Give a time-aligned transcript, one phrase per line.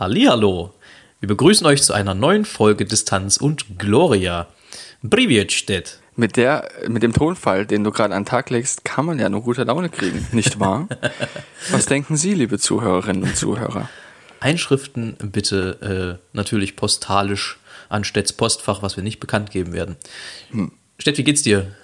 [0.00, 0.72] Hallihallo.
[1.20, 4.46] Wir begrüßen euch zu einer neuen Folge Distanz und Gloria.
[5.06, 5.52] Privet
[6.16, 9.28] Mit, der, mit dem Tonfall, den du gerade an den Tag legst, kann man ja
[9.28, 10.88] nur gute Laune kriegen, nicht wahr?
[11.70, 13.90] Was denken Sie, liebe Zuhörerinnen und Zuhörer?
[14.40, 17.58] Einschriften bitte äh, natürlich postalisch
[17.90, 19.96] an Stedts Postfach, was wir nicht bekannt geben werden.
[20.50, 20.72] Hm.
[20.98, 21.74] Stett, wie geht's dir?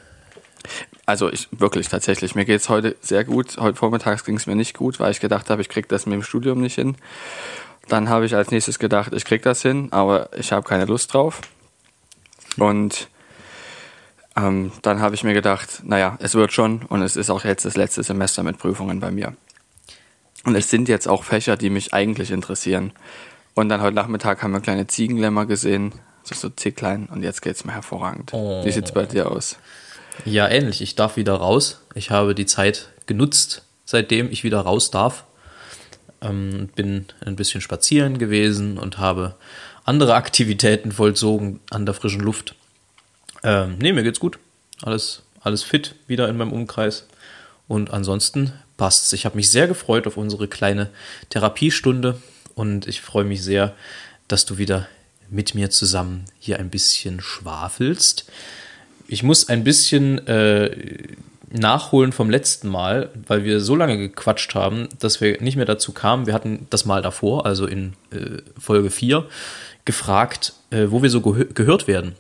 [1.05, 3.59] Also ich wirklich tatsächlich, mir geht's heute sehr gut.
[3.59, 6.15] Heute vormittags ging es mir nicht gut, weil ich gedacht habe, ich krieg das mit
[6.15, 6.97] dem Studium nicht hin.
[7.89, 11.15] Dann habe ich als nächstes gedacht, ich krieg das hin, aber ich habe keine Lust
[11.15, 11.41] drauf.
[12.59, 13.09] Und
[14.37, 17.65] ähm, dann habe ich mir gedacht, naja, es wird schon und es ist auch jetzt
[17.65, 19.35] das letzte Semester mit Prüfungen bei mir.
[20.45, 22.93] Und es sind jetzt auch Fächer, die mich eigentlich interessieren.
[23.55, 27.57] Und dann heute Nachmittag haben wir kleine Ziegenlämmer gesehen, so, so klein und jetzt geht
[27.57, 28.33] es mir hervorragend.
[28.33, 28.65] Oh.
[28.65, 29.57] Wie sieht es bei dir aus?
[30.25, 30.81] Ja, ähnlich.
[30.81, 31.83] Ich darf wieder raus.
[31.95, 35.25] Ich habe die Zeit genutzt, seitdem ich wieder raus darf.
[36.23, 39.35] Ähm, bin ein bisschen spazieren gewesen und habe
[39.85, 42.55] andere Aktivitäten vollzogen an der frischen Luft.
[43.43, 44.39] Ähm, nee, mir geht's gut.
[44.83, 47.07] Alles, alles fit wieder in meinem Umkreis.
[47.69, 49.13] Und ansonsten passt's.
[49.13, 50.91] Ich habe mich sehr gefreut auf unsere kleine
[51.31, 52.21] Therapiestunde
[52.55, 53.75] und ich freue mich sehr,
[54.29, 54.89] dass du wieder
[55.29, 58.27] mit mir zusammen hier ein bisschen schwafelst.
[59.09, 60.71] Ich muss ein bisschen äh,
[61.51, 65.93] nachholen vom letzten Mal, weil wir so lange gequatscht haben, dass wir nicht mehr dazu
[65.93, 66.27] kamen.
[66.27, 69.27] Wir hatten das Mal davor, also in äh, Folge 4,
[69.85, 72.17] gefragt, äh, wo wir so gehö gehört werden.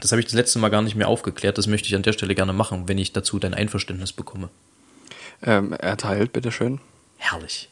[0.00, 1.58] Das habe ich das letzte Mal gar nicht mehr aufgeklärt.
[1.58, 4.48] Das möchte ich an der Stelle gerne machen, wenn ich dazu dein Einverständnis bekomme.
[5.42, 6.80] Ähm, erteilt, bitteschön.
[7.16, 7.68] Herrlich.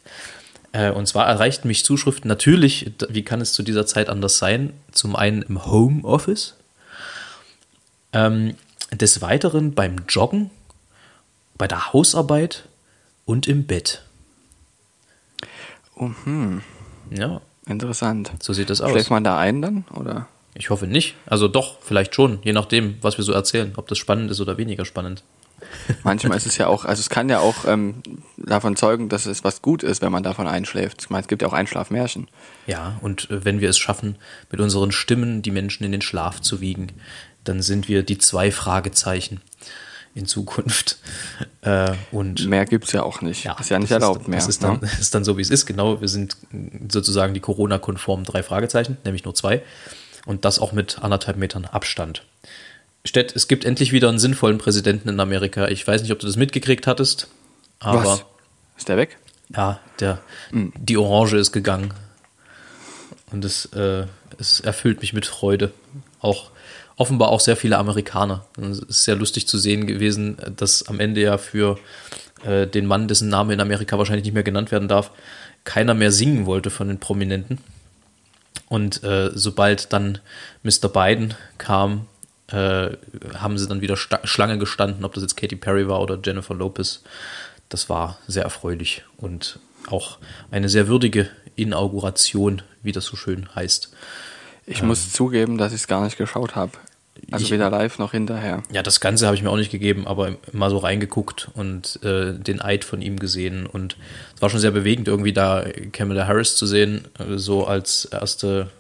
[0.73, 4.73] Äh, und zwar erreichten mich Zuschriften natürlich, wie kann es zu dieser Zeit anders sein?
[4.93, 6.55] Zum einen im Homeoffice,
[8.13, 8.55] ähm,
[8.93, 10.51] des Weiteren beim Joggen,
[11.59, 12.69] bei der Hausarbeit
[13.25, 14.03] und im Bett.
[15.97, 16.63] Oh, hm.
[17.11, 17.41] Ja.
[17.67, 18.33] Interessant.
[18.41, 18.93] So sieht das aus.
[18.93, 19.85] Schläft man da ein dann?
[19.95, 20.27] Oder?
[20.55, 21.17] Ich hoffe nicht.
[21.27, 24.57] Also doch, vielleicht schon, je nachdem, was wir so erzählen, ob das spannend ist oder
[24.57, 25.23] weniger spannend.
[26.05, 28.03] Manchmal ist es ja auch, also es kann ja auch ähm,
[28.37, 31.03] davon zeugen, dass es was gut ist, wenn man davon einschläft.
[31.03, 32.29] Ich meine, es gibt ja auch Einschlafmärchen.
[32.67, 34.17] Ja, und äh, wenn wir es schaffen,
[34.51, 36.93] mit unseren Stimmen die Menschen in den Schlaf zu wiegen,
[37.45, 39.41] dann sind wir die zwei Fragezeichen
[40.19, 40.99] in Zukunft.
[41.63, 43.43] Äh, und mehr gibt es ja auch nicht.
[43.43, 44.39] Ja, ist ja nicht erlaubt ist, mehr.
[44.39, 44.89] Das ist dann, ne?
[45.01, 45.67] ist dann so, wie es ist.
[45.67, 46.37] Genau, wir sind
[46.89, 49.63] sozusagen die Corona-konformen drei Fragezeichen, nämlich nur zwei.
[50.25, 52.23] Und das auch mit anderthalb Metern Abstand.
[53.05, 55.67] Stett, es gibt endlich wieder einen sinnvollen Präsidenten in Amerika.
[55.67, 57.27] Ich weiß nicht, ob du das mitgekriegt hattest,
[57.81, 58.05] aber.
[58.05, 58.25] Was?
[58.77, 59.19] Ist der weg?
[59.55, 60.21] Ja, der,
[60.53, 60.73] mhm.
[60.77, 61.93] die Orange ist gegangen.
[63.33, 64.07] Und es, äh,
[64.39, 65.73] es erfüllt mich mit Freude.
[66.21, 66.51] Auch
[66.99, 68.45] offenbar auch sehr viele Amerikaner.
[68.61, 71.79] Es ist sehr lustig zu sehen gewesen, dass am Ende ja für
[72.45, 75.13] äh, den Mann, dessen Name in Amerika wahrscheinlich nicht mehr genannt werden darf,
[75.65, 77.59] keiner mehr singen wollte von den Prominenten.
[78.69, 80.19] Und äh, sobald dann
[80.63, 80.89] Mr.
[80.89, 82.07] Biden kam,
[82.49, 82.91] äh,
[83.35, 87.03] haben sie dann wieder Schlange gestanden, ob das jetzt Katy Perry war oder Jennifer Lopez.
[87.69, 90.19] Das war sehr erfreulich und auch
[90.51, 93.93] eine sehr würdige Inauguration, wie das so schön heißt.
[94.67, 96.73] Ich ähm, muss zugeben, dass ich es gar nicht geschaut habe.
[97.31, 98.63] Also ich, weder live noch hinterher.
[98.73, 102.33] Ja, das Ganze habe ich mir auch nicht gegeben, aber mal so reingeguckt und äh,
[102.33, 103.67] den Eid von ihm gesehen.
[103.67, 103.97] Und
[104.35, 108.71] es war schon sehr bewegend, irgendwie da Kamala Harris zu sehen, äh, so als erste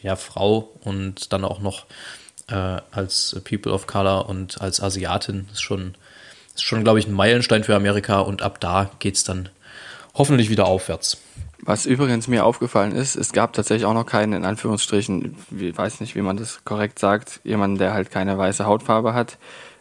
[0.00, 1.86] ja, Frau und dann auch noch
[2.48, 5.48] äh, als People of Color und als Asiatin.
[5.52, 5.94] Ist schon,
[6.54, 9.48] ist schon glaube ich, ein Meilenstein für Amerika und ab da geht es dann
[10.14, 11.18] hoffentlich wieder aufwärts.
[11.68, 16.00] Was übrigens mir aufgefallen ist, es gab tatsächlich auch noch keinen, in Anführungsstrichen, ich weiß
[16.00, 19.36] nicht, wie man das korrekt sagt, jemanden, der halt keine weiße Hautfarbe hat,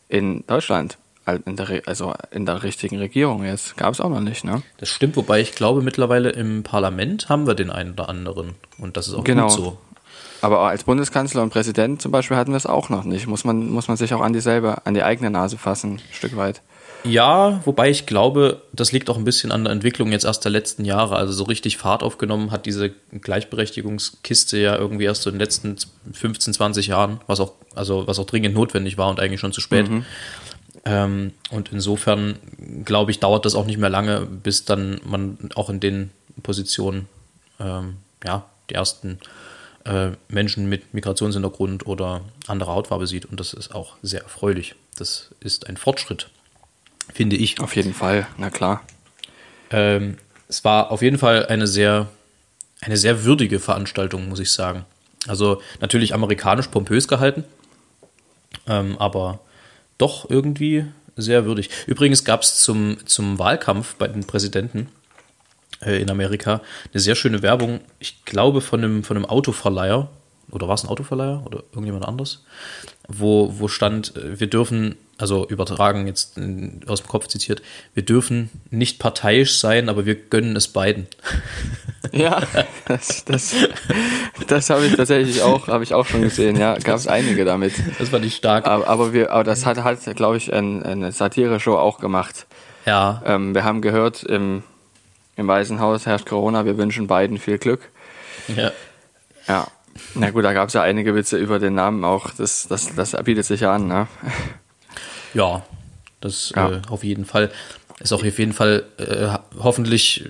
[0.10, 0.98] in Deutschland.
[1.46, 3.78] In der, also in der richtigen Regierung jetzt.
[3.78, 4.64] Gab es auch noch nicht, ne?
[4.80, 8.56] Das stimmt, wobei ich glaube, mittlerweile im Parlament haben wir den einen oder anderen.
[8.78, 9.48] Und das ist auch genau.
[9.48, 9.78] gut so.
[10.42, 13.28] Aber als Bundeskanzler und Präsident zum Beispiel hatten wir es auch noch nicht.
[13.28, 16.36] Muss man, muss man sich auch an dieselbe, an die eigene Nase fassen, ein Stück
[16.36, 16.62] weit.
[17.04, 20.52] Ja, wobei ich glaube, das liegt auch ein bisschen an der Entwicklung jetzt erst der
[20.52, 21.16] letzten Jahre.
[21.16, 25.78] Also so richtig Fahrt aufgenommen hat diese Gleichberechtigungskiste ja irgendwie erst so in den letzten
[26.12, 29.62] 15, 20 Jahren, was auch, also was auch dringend notwendig war und eigentlich schon zu
[29.62, 29.90] spät.
[29.90, 30.06] Mhm.
[30.86, 32.38] Ähm, und insofern,
[32.84, 36.12] glaube ich, dauert das auch nicht mehr lange, bis dann man auch in den
[36.44, 37.08] Positionen
[37.60, 39.20] ähm, ja, die ersten
[39.86, 43.26] äh, Menschen mit Migrationshintergrund oder anderer Hautfarbe sieht.
[43.26, 44.76] Und das ist auch sehr erfreulich.
[44.98, 46.30] Das ist ein Fortschritt
[47.14, 47.60] finde ich.
[47.60, 48.84] Auf jeden Fall, na klar.
[49.72, 50.18] Ähm,
[50.48, 52.08] es war auf jeden Fall eine sehr,
[52.82, 54.86] eine sehr würdige Veranstaltung, muss ich sagen.
[55.28, 57.44] Also natürlich amerikanisch pompös gehalten,
[58.66, 59.40] ähm, aber
[59.98, 61.70] doch irgendwie sehr würdig.
[61.88, 64.88] Übrigens gab es zum, zum Wahlkampf bei den Präsidenten
[65.82, 66.62] äh, in Amerika
[66.94, 70.10] eine sehr schöne Werbung, ich glaube von einem, von einem Autoverleiher,
[70.52, 72.46] oder war es ein Autoverleiher oder irgendjemand anderes,
[73.08, 76.40] wo, wo stand, äh, wir dürfen, also übertragen jetzt
[76.88, 77.62] aus dem Kopf zitiert,
[77.94, 81.08] wir dürfen nicht parteiisch sein, aber wir gönnen es beiden.
[82.14, 82.42] Ja,
[82.88, 83.54] das, das,
[84.48, 87.74] das habe ich tatsächlich auch, habe ich auch schon gesehen, ja, gab es einige damit.
[88.00, 88.66] Das fand ich stark.
[88.66, 92.48] Aber, aber wir, aber das hat halt, glaube ich, ein, eine Satire-Show auch gemacht.
[92.86, 93.22] Ja.
[93.26, 94.64] Ähm, wir haben gehört, im,
[95.36, 97.90] im Weißen Haus herrscht Corona, wir wünschen beiden viel Glück.
[98.56, 98.72] Ja.
[99.50, 99.68] Ja.
[100.16, 102.32] Na gut, da gab es ja einige Witze über den Namen auch.
[102.38, 104.08] Das, das, das bietet sich ja an, ne?
[105.34, 105.64] Ja,
[106.22, 106.72] das Ja.
[106.72, 107.52] Äh, auf jeden Fall.
[108.00, 109.30] Ist auch auf jeden Fall, äh,
[109.60, 110.30] hoffentlich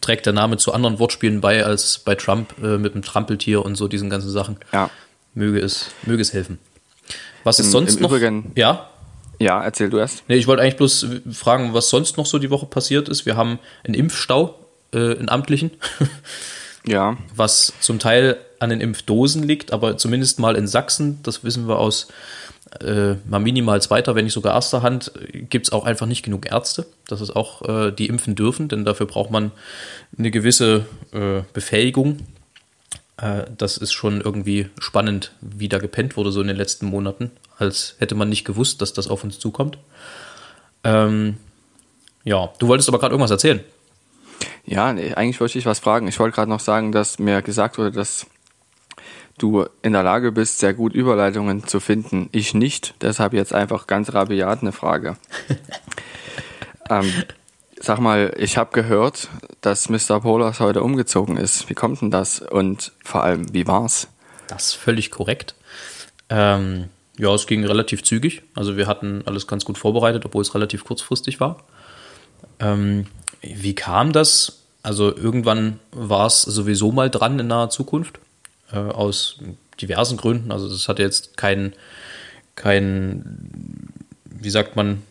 [0.00, 3.74] trägt der Name zu anderen Wortspielen bei als bei Trump äh, mit dem Trampeltier und
[3.76, 4.58] so diesen ganzen Sachen.
[4.72, 4.90] Ja.
[5.34, 6.58] Möge es, möge es helfen.
[7.44, 8.10] Was ist Im- sonst im noch?
[8.12, 8.88] Übrigen- ja?
[9.40, 10.24] Ja, erzähl du erst.
[10.28, 13.24] Nee, ich wollte eigentlich bloß fragen, was sonst noch so die Woche passiert ist.
[13.26, 14.54] Wir haben einen Impfstau,
[14.92, 15.70] äh, in amtlichen,
[16.86, 17.16] Ja.
[17.36, 21.78] was zum Teil an den Impfdosen liegt, aber zumindest mal in Sachsen, das wissen wir
[21.78, 22.08] aus
[22.80, 26.50] äh, mal minimal zweiter, wenn nicht sogar erster Hand, gibt es auch einfach nicht genug
[26.50, 29.52] Ärzte, dass es auch äh, die impfen dürfen, denn dafür braucht man
[30.18, 32.18] eine gewisse äh, Befähigung.
[33.16, 37.30] Äh, das ist schon irgendwie spannend, wie da gepennt wurde so in den letzten Monaten,
[37.56, 39.78] als hätte man nicht gewusst, dass das auf uns zukommt.
[40.84, 41.38] Ähm,
[42.24, 43.60] ja, du wolltest aber gerade irgendwas erzählen.
[44.64, 46.06] Ja, nee, eigentlich wollte ich was fragen.
[46.08, 48.26] Ich wollte gerade noch sagen, dass mir gesagt wurde, dass
[49.42, 52.28] du in der Lage bist, sehr gut Überleitungen zu finden.
[52.32, 52.94] Ich nicht.
[53.00, 55.16] Deshalb jetzt einfach ganz rabiat eine Frage.
[56.90, 57.12] ähm,
[57.80, 59.28] sag mal, ich habe gehört,
[59.60, 60.20] dass Mr.
[60.20, 61.68] Polas heute umgezogen ist.
[61.70, 62.40] Wie kommt denn das?
[62.40, 64.08] Und vor allem, wie war's?
[64.48, 65.54] Das ist völlig korrekt.
[66.28, 66.88] Ähm,
[67.18, 68.42] ja, es ging relativ zügig.
[68.54, 71.58] Also wir hatten alles ganz gut vorbereitet, obwohl es relativ kurzfristig war.
[72.60, 73.06] Ähm,
[73.42, 74.62] wie kam das?
[74.82, 78.20] Also irgendwann war es sowieso mal dran in naher Zukunft.
[78.72, 79.38] Äh, aus
[79.80, 80.52] diversen Gründen.
[80.52, 81.72] Also das hatte jetzt keinen,
[82.54, 83.88] kein,
[84.24, 85.02] wie sagt man,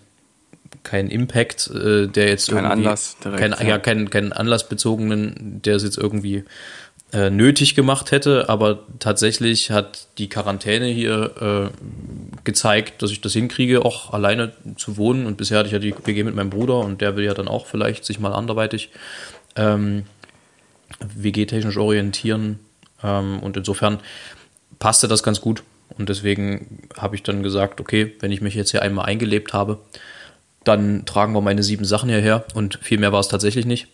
[0.84, 3.64] keinen Impact, äh, der jetzt Kein irgendwie, Anlass direkt, kein, ja.
[3.64, 6.44] ja, keinen keinen anlassbezogenen, der es jetzt irgendwie
[7.14, 13.34] äh, nötig gemacht hätte, aber tatsächlich hat die Quarantäne hier äh, gezeigt, dass ich das
[13.34, 15.26] hinkriege, auch alleine zu wohnen.
[15.26, 17.48] Und bisher hatte ich ja die WG mit meinem Bruder und der will ja dann
[17.48, 18.92] auch vielleicht sich mal anderweitig
[19.56, 20.04] ähm,
[21.00, 22.60] WG-technisch orientieren.
[23.08, 24.00] Ähm, und insofern
[24.80, 25.64] passte das ganz gut.
[25.98, 29.80] Und deswegen habe ich dann gesagt, okay, wenn ich mich jetzt hier einmal eingelebt habe,
[30.64, 32.46] dann tragen wir meine sieben Sachen hierher.
[32.54, 33.88] Und viel mehr war es tatsächlich nicht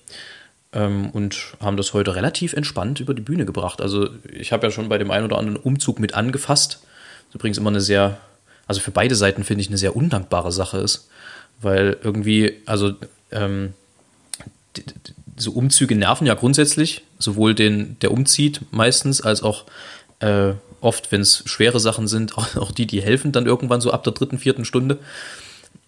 [0.74, 3.82] ähm, und haben das heute relativ entspannt über die Bühne gebracht.
[3.82, 6.80] Also ich habe ja schon bei dem einen oder anderen Umzug mit angefasst.
[6.82, 8.18] Das ist übrigens immer eine sehr,
[8.68, 11.10] also für beide Seiten finde ich eine sehr undankbare Sache ist,
[11.62, 12.94] weil irgendwie, also
[13.32, 13.74] ähm,
[15.38, 19.66] so Umzüge nerven ja grundsätzlich, sowohl den, der umzieht meistens, als auch
[20.20, 23.92] äh, oft, wenn es schwere Sachen sind, auch, auch die, die helfen dann irgendwann so
[23.92, 25.00] ab der dritten, vierten Stunde.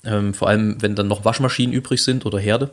[0.04, 2.70] Ähm, vor allem, wenn dann noch Waschmaschinen übrig sind oder Herde.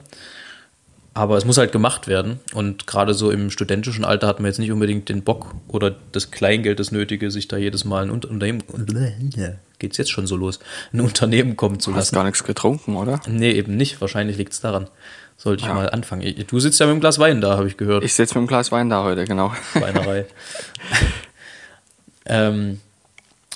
[1.14, 2.40] Aber es muss halt gemacht werden.
[2.54, 6.30] Und gerade so im studentischen Alter hat man jetzt nicht unbedingt den Bock oder das
[6.30, 8.62] Kleingeld, das Nötige, sich da jedes Mal ein Unter- Unternehmen.
[9.78, 10.58] Geht's jetzt schon so los?
[10.92, 12.14] Ein Unternehmen kommen zu Du hast lassen.
[12.14, 13.20] gar nichts getrunken, oder?
[13.28, 14.00] Nee, eben nicht.
[14.00, 14.88] Wahrscheinlich liegt's daran.
[15.42, 15.74] Sollte ich Ja.
[15.74, 16.22] mal anfangen.
[16.46, 18.04] Du sitzt ja mit einem Glas Wein da, habe ich gehört.
[18.04, 19.52] Ich sitze mit einem Glas Wein da heute, genau.
[19.74, 20.24] Weinerei.
[22.26, 22.80] ähm,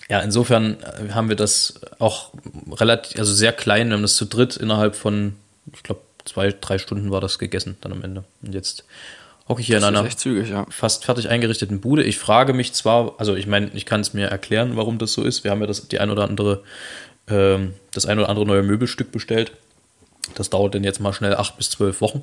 [0.08, 0.78] ja, insofern
[1.12, 2.32] haben wir das auch
[2.72, 5.34] relativ, also sehr klein, wir haben das zu dritt innerhalb von,
[5.72, 8.24] ich glaube, zwei, drei Stunden war das gegessen dann am Ende.
[8.42, 8.84] Und jetzt
[9.48, 10.66] hocke ich hier Das in einer zügig, ja.
[10.70, 12.02] fast fertig eingerichteten Bude.
[12.02, 15.22] Ich frage mich zwar, also ich meine, ich kann es mir erklären, warum das so
[15.22, 15.44] ist.
[15.44, 16.64] Wir haben ja das, die ein oder andere,
[17.28, 19.52] ähm, das ein oder andere neue Möbelstück bestellt.
[20.34, 22.22] Das dauert dann jetzt mal schnell acht bis zwölf Wochen.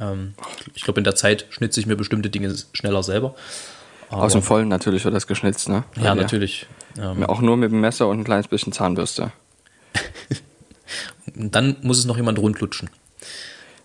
[0.00, 0.34] Ähm,
[0.74, 3.34] ich glaube, in der Zeit schnitze ich mir bestimmte Dinge schneller selber.
[4.10, 5.84] Aus dem Vollen natürlich wird das geschnitzt, ne?
[5.96, 6.20] Ja, dir.
[6.20, 6.66] natürlich.
[6.98, 9.32] Ähm, Ja, Auch nur mit dem Messer und ein kleines bisschen Zahnbürste.
[11.34, 12.90] dann muss es noch jemand rundlutschen.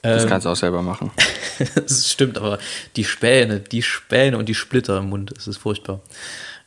[0.02, 1.12] Das Ähm, kannst du auch selber machen.
[1.76, 2.60] das stimmt, aber
[2.96, 6.02] die Späne, die Späne und die Splitter im Mund, das ist furchtbar.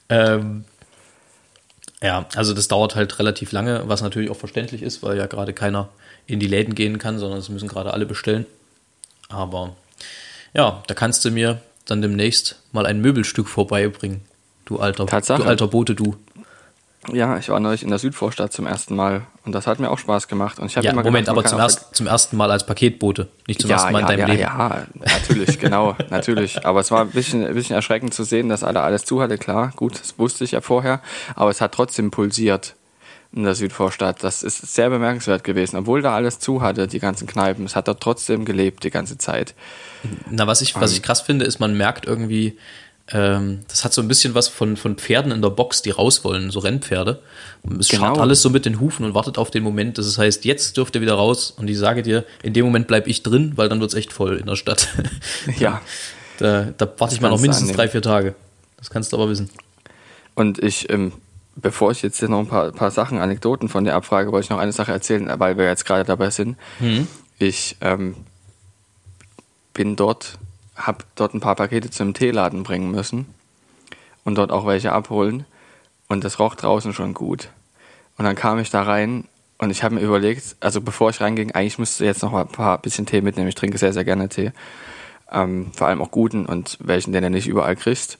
[0.08, 0.64] Ähm,
[2.02, 5.52] ja, also das dauert halt relativ lange, was natürlich auch verständlich ist, weil ja gerade
[5.52, 5.90] keiner
[6.26, 8.46] in die Läden gehen kann, sondern es müssen gerade alle bestellen.
[9.28, 9.76] Aber
[10.54, 14.22] ja, da kannst du mir dann demnächst mal ein Möbelstück vorbeibringen.
[14.64, 15.42] Du alter, Tatsache.
[15.42, 16.16] du alter Bote, du.
[17.12, 19.98] Ja, ich war neulich in der Südvorstadt zum ersten Mal und das hat mir auch
[19.98, 20.58] Spaß gemacht.
[20.58, 23.28] Und ich habe Ja, immer Moment, gedacht, aber zum, erst, zum ersten Mal als Paketbote,
[23.48, 24.40] nicht zum ja, ersten Mal ja, in deinem ja, Leben.
[24.40, 26.64] Ja, natürlich, genau, natürlich.
[26.66, 29.38] Aber es war ein bisschen, ein bisschen erschreckend zu sehen, dass alle alles zu hatte.
[29.38, 31.00] Klar, gut, das wusste ich ja vorher,
[31.34, 32.74] aber es hat trotzdem pulsiert.
[33.32, 34.24] In der Südvorstadt.
[34.24, 35.76] Das ist sehr bemerkenswert gewesen.
[35.76, 37.64] Obwohl da alles zu hatte, die ganzen Kneipen.
[37.64, 39.54] Es hat dort trotzdem gelebt die ganze Zeit.
[40.28, 42.58] Na, was ich, was ich krass finde, ist, man merkt irgendwie,
[43.12, 46.24] ähm, das hat so ein bisschen was von, von Pferden in der Box, die raus
[46.24, 47.20] wollen, so Rennpferde.
[47.78, 48.14] Es genau.
[48.16, 50.94] alles so mit den Hufen und wartet auf den Moment, dass es heißt, jetzt dürft
[50.96, 51.52] ihr wieder raus.
[51.56, 54.12] Und ich sage dir, in dem Moment bleibe ich drin, weil dann wird es echt
[54.12, 54.88] voll in der Stadt.
[55.58, 55.80] ja.
[56.38, 58.34] Da, da warte ich mal noch mindestens drei, vier Tage.
[58.76, 59.50] Das kannst du aber wissen.
[60.34, 61.12] Und ich, ähm,
[61.56, 64.50] bevor ich jetzt hier noch ein paar, paar Sachen, Anekdoten von der Abfrage, wollte ich
[64.50, 66.56] noch eine Sache erzählen, weil wir jetzt gerade dabei sind.
[66.78, 67.06] Mhm.
[67.38, 68.16] Ich ähm,
[69.72, 70.38] bin dort
[70.86, 73.26] habe dort ein paar Pakete zum Teeladen bringen müssen
[74.24, 75.44] und dort auch welche abholen.
[76.08, 77.50] Und das roch draußen schon gut.
[78.18, 79.28] Und dann kam ich da rein
[79.58, 82.78] und ich habe mir überlegt, also bevor ich reinging, eigentlich müsste jetzt noch ein paar
[82.78, 83.48] bisschen Tee mitnehmen.
[83.48, 84.52] Ich trinke sehr, sehr gerne Tee.
[85.30, 88.18] Ähm, vor allem auch guten und welchen, den du nicht überall kriegst.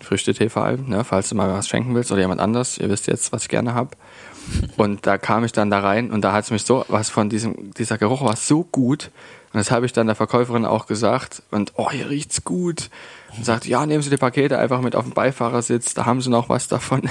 [0.00, 2.78] Früchtetee vor allem, ne, falls du mal was schenken willst oder jemand anders.
[2.78, 3.90] Ihr wisst jetzt, was ich gerne habe.
[4.76, 7.28] Und da kam ich dann da rein und da hat es mich so, was von
[7.28, 9.10] diesem, dieser Geruch war so gut.
[9.52, 11.42] Und das habe ich dann der Verkäuferin auch gesagt.
[11.50, 12.90] Und oh, hier riecht's gut.
[13.36, 16.30] Und sagt, ja, nehmen Sie die Pakete einfach mit auf den Beifahrersitz, da haben Sie
[16.30, 17.02] noch was davon.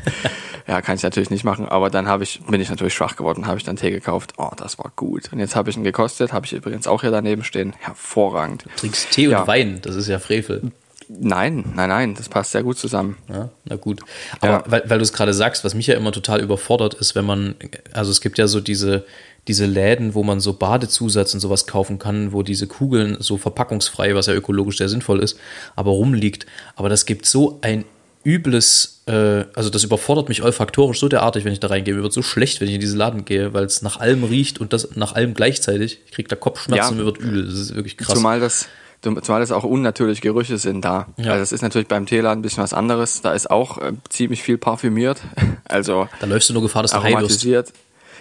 [0.66, 3.46] ja, kann ich natürlich nicht machen, aber dann habe ich, bin ich natürlich schwach geworden,
[3.46, 4.34] habe ich dann Tee gekauft.
[4.36, 5.32] Oh, das war gut.
[5.32, 7.74] Und jetzt habe ich ihn gekostet, habe ich übrigens auch hier daneben stehen.
[7.78, 8.64] Hervorragend.
[8.64, 9.40] Du trinkst Tee ja.
[9.40, 10.72] und Wein, das ist ja Frevel.
[11.12, 13.16] Nein, nein, nein, das passt sehr gut zusammen.
[13.28, 14.00] Ja, na gut.
[14.40, 14.64] Aber ja.
[14.66, 17.56] weil, weil du es gerade sagst, was mich ja immer total überfordert ist, wenn man,
[17.92, 19.04] also es gibt ja so diese,
[19.48, 24.14] diese Läden, wo man so Badezusatz und sowas kaufen kann, wo diese Kugeln so verpackungsfrei,
[24.14, 25.36] was ja ökologisch sehr sinnvoll ist,
[25.74, 26.46] aber rumliegt.
[26.76, 27.84] Aber das gibt so ein
[28.24, 31.94] übles, äh, also das überfordert mich olfaktorisch so derartig, wenn ich da reingehe.
[31.94, 34.60] Mir wird so schlecht, wenn ich in diesen Laden gehe, weil es nach allem riecht
[34.60, 36.02] und das nach allem gleichzeitig.
[36.06, 36.90] Ich kriege da Kopfschmerzen ja.
[36.90, 37.46] und mir wird übel.
[37.46, 38.14] Das ist wirklich krass.
[38.14, 38.68] Zumal das,
[39.02, 41.06] zumal das auch unnatürliche Gerüche sind da.
[41.16, 41.32] Ja.
[41.32, 43.22] Also das ist natürlich beim Teeladen ein bisschen was anderes.
[43.22, 45.20] Da ist auch äh, ziemlich viel parfümiert.
[45.70, 47.46] Also da läufst du nur Gefahr, dass du high wirst.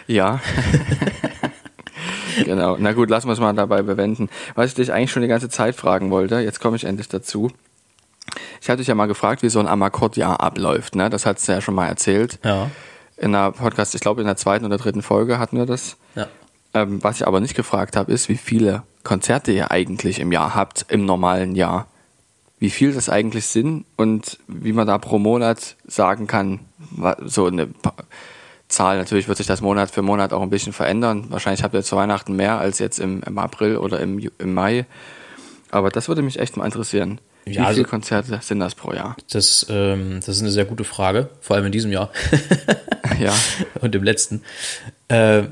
[0.06, 0.40] Ja.
[2.46, 2.78] genau.
[2.78, 4.30] Na gut, lassen wir es mal dabei bewenden.
[4.54, 7.52] Was ich dich eigentlich schon die ganze Zeit fragen wollte, jetzt komme ich endlich dazu.
[8.62, 10.96] Ich hatte dich ja mal gefragt, wie so ein Amakord-Jahr abläuft.
[10.96, 11.10] Ne?
[11.10, 12.38] Das hast du ja schon mal erzählt.
[12.44, 12.70] Ja.
[13.18, 15.98] In der Podcast, ich glaube in der zweiten oder dritten Folge hatten wir das.
[16.14, 16.28] Ja.
[16.74, 20.56] Ähm, was ich aber nicht gefragt habe, ist, wie viele Konzerte ihr eigentlich im Jahr
[20.56, 21.88] habt, im normalen Jahr.
[22.60, 26.60] Wie viel das eigentlich sind und wie man da pro Monat sagen kann,
[27.26, 27.70] so eine
[28.68, 28.98] Zahl.
[28.98, 31.28] Natürlich wird sich das Monat für Monat auch ein bisschen verändern.
[31.30, 34.86] Wahrscheinlich habt ihr zu Weihnachten mehr als jetzt im, im April oder im, im Mai.
[35.72, 37.20] Aber das würde mich echt mal interessieren.
[37.46, 39.16] Wie ja, viele also, Konzerte sind das pro Jahr?
[39.32, 42.12] Das, ähm, das ist eine sehr gute Frage, vor allem in diesem Jahr.
[43.20, 43.34] ja.
[43.82, 44.44] Und im letzten.
[45.08, 45.44] Äh,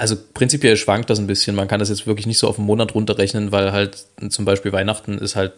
[0.00, 1.56] also prinzipiell schwankt das ein bisschen.
[1.56, 4.72] Man kann das jetzt wirklich nicht so auf einen Monat runterrechnen, weil halt zum Beispiel
[4.72, 5.52] Weihnachten ist halt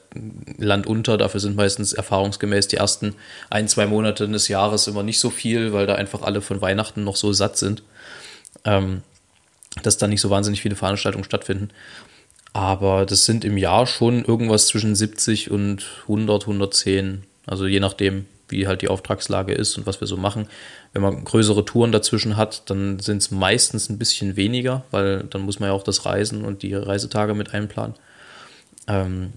[0.56, 1.18] Land unter.
[1.18, 3.14] Dafür sind meistens erfahrungsgemäß die ersten
[3.50, 7.04] ein, zwei Monate des Jahres immer nicht so viel, weil da einfach alle von Weihnachten
[7.04, 7.82] noch so satt sind,
[8.64, 9.02] ähm,
[9.82, 11.68] dass da nicht so wahnsinnig viele Veranstaltungen stattfinden.
[12.54, 17.24] Aber das sind im Jahr schon irgendwas zwischen 70 und 100, 110.
[17.46, 20.48] Also je nachdem, wie halt die Auftragslage ist und was wir so machen.
[20.92, 25.42] Wenn man größere Touren dazwischen hat, dann sind es meistens ein bisschen weniger, weil dann
[25.42, 27.94] muss man ja auch das Reisen und die Reisetage mit einplanen.
[28.86, 29.32] Ähm,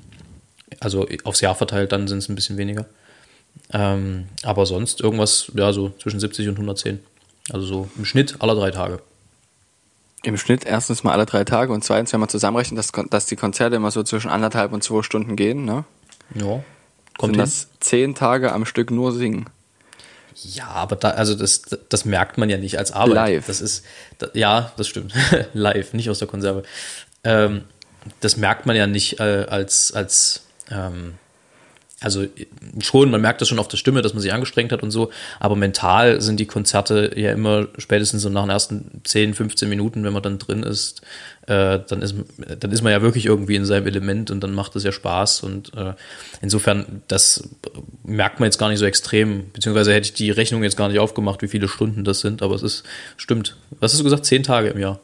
[0.79, 2.85] also aufs Jahr verteilt, dann sind es ein bisschen weniger.
[3.71, 6.99] Ähm, aber sonst irgendwas, ja, so zwischen 70 und 110.
[7.51, 9.01] Also so im Schnitt alle drei Tage.
[10.23, 11.73] Im Schnitt erstens mal alle drei Tage
[17.17, 19.49] Kommt sind das zehn Tage am Stück nur singen.
[20.35, 23.15] Ja, aber da, also das, das merkt man ja nicht als Arbeit.
[23.15, 23.47] Live.
[23.47, 23.85] Das ist,
[24.17, 25.13] da, ja, das stimmt.
[25.53, 26.63] Live, nicht aus der Konserve.
[27.23, 27.65] Ähm,
[28.19, 31.15] das merkt man ja nicht äh, als, als ähm,
[32.03, 32.25] also
[32.79, 35.09] schon, man merkt das schon auf der Stimme, dass man sich angestrengt hat und so,
[35.39, 40.03] aber mental sind die Konzerte ja immer spätestens so nach den ersten 10, 15 Minuten,
[40.03, 41.01] wenn man dann drin ist,
[41.47, 42.15] äh, dann, ist
[42.59, 45.41] dann ist man ja wirklich irgendwie in seinem Element und dann macht es ja Spaß
[45.43, 45.93] und äh,
[46.41, 47.49] insofern, das
[48.03, 50.99] merkt man jetzt gar nicht so extrem, beziehungsweise hätte ich die Rechnung jetzt gar nicht
[50.99, 52.83] aufgemacht, wie viele Stunden das sind, aber es ist,
[53.17, 53.57] stimmt.
[53.79, 54.25] Was hast du gesagt?
[54.25, 54.99] Zehn Tage im Jahr.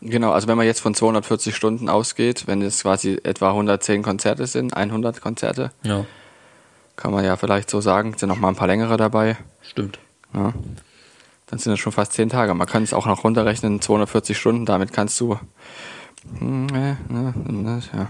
[0.00, 4.46] Genau, also wenn man jetzt von 240 Stunden ausgeht, wenn es quasi etwa 110 Konzerte
[4.46, 6.06] sind, 100 Konzerte, ja
[6.98, 8.14] kann man ja vielleicht so sagen.
[8.18, 9.36] Sind noch mal ein paar längere dabei.
[9.62, 9.98] Stimmt.
[10.34, 10.52] Ja.
[11.46, 12.52] Dann sind es schon fast zehn Tage.
[12.52, 14.66] Man kann es auch noch runterrechnen, 240 Stunden.
[14.66, 15.38] Damit kannst du
[16.38, 16.96] hm, äh, äh,
[17.94, 18.08] ja,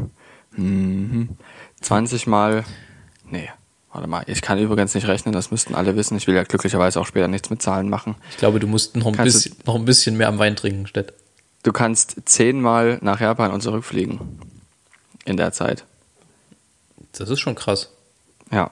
[1.81, 2.65] 20 hm, mal.
[3.31, 3.51] Nee,
[3.93, 4.25] warte mal.
[4.27, 6.17] Ich kann übrigens nicht rechnen, das müssten alle wissen.
[6.17, 8.17] Ich will ja glücklicherweise auch später nichts mit Zahlen machen.
[8.31, 11.13] Ich glaube, du musst noch ein, bisschen, noch ein bisschen mehr am Wein trinken, Stett.
[11.63, 14.41] Du kannst zehnmal nach Japan und zurückfliegen.
[15.27, 15.85] In der Zeit.
[17.13, 17.91] Das ist schon krass.
[18.51, 18.71] Ja.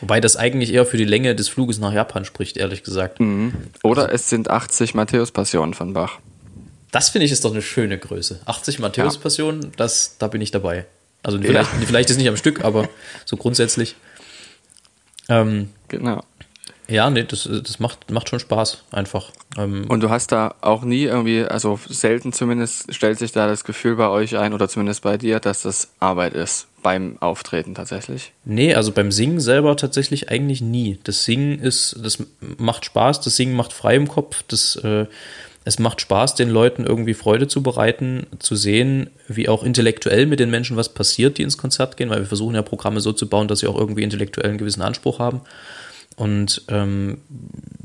[0.00, 3.20] Wobei das eigentlich eher für die Länge des Fluges nach Japan spricht, ehrlich gesagt.
[3.20, 3.54] Mhm.
[3.82, 6.18] Oder also, es sind 80 Matthäus-Passionen von Bach.
[6.90, 8.40] Das finde ich ist doch eine schöne Größe.
[8.44, 9.88] 80 Matthäus-Passionen, ja.
[10.18, 10.86] da bin ich dabei.
[11.22, 11.86] Also vielleicht, ja.
[11.86, 12.88] vielleicht ist nicht am Stück, aber
[13.24, 13.96] so grundsätzlich.
[15.28, 16.22] Ähm, genau.
[16.88, 19.32] Ja, nee, das, das macht, macht schon Spaß, einfach.
[19.58, 23.64] Ähm, und du hast da auch nie irgendwie, also selten zumindest, stellt sich da das
[23.64, 28.30] Gefühl bei euch ein oder zumindest bei dir, dass das Arbeit ist beim Auftreten tatsächlich?
[28.44, 31.00] Nee, also beim Singen selber tatsächlich eigentlich nie.
[31.02, 32.22] Das Singen ist, das
[32.58, 35.06] macht Spaß, das Singen macht frei im Kopf, das, äh,
[35.64, 40.38] es macht Spaß, den Leuten irgendwie Freude zu bereiten, zu sehen, wie auch intellektuell mit
[40.38, 43.28] den Menschen was passiert, die ins Konzert gehen, weil wir versuchen ja Programme so zu
[43.28, 45.40] bauen, dass sie auch irgendwie intellektuell einen gewissen Anspruch haben.
[46.14, 47.18] Und ähm,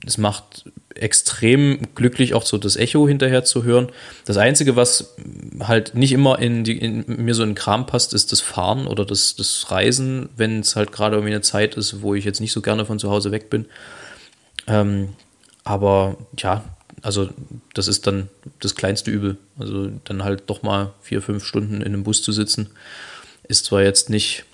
[0.05, 3.89] es macht extrem glücklich, auch so das Echo hinterher zu hören.
[4.25, 5.13] Das Einzige, was
[5.59, 9.05] halt nicht immer in, die, in mir so in Kram passt, ist das Fahren oder
[9.05, 12.51] das, das Reisen, wenn es halt gerade irgendwie eine Zeit ist, wo ich jetzt nicht
[12.51, 13.65] so gerne von zu Hause weg bin.
[14.67, 15.09] Ähm,
[15.63, 16.63] aber ja,
[17.01, 17.29] also
[17.73, 18.29] das ist dann
[18.59, 19.37] das kleinste Übel.
[19.57, 22.69] Also dann halt doch mal vier, fünf Stunden in einem Bus zu sitzen,
[23.47, 24.45] ist zwar jetzt nicht,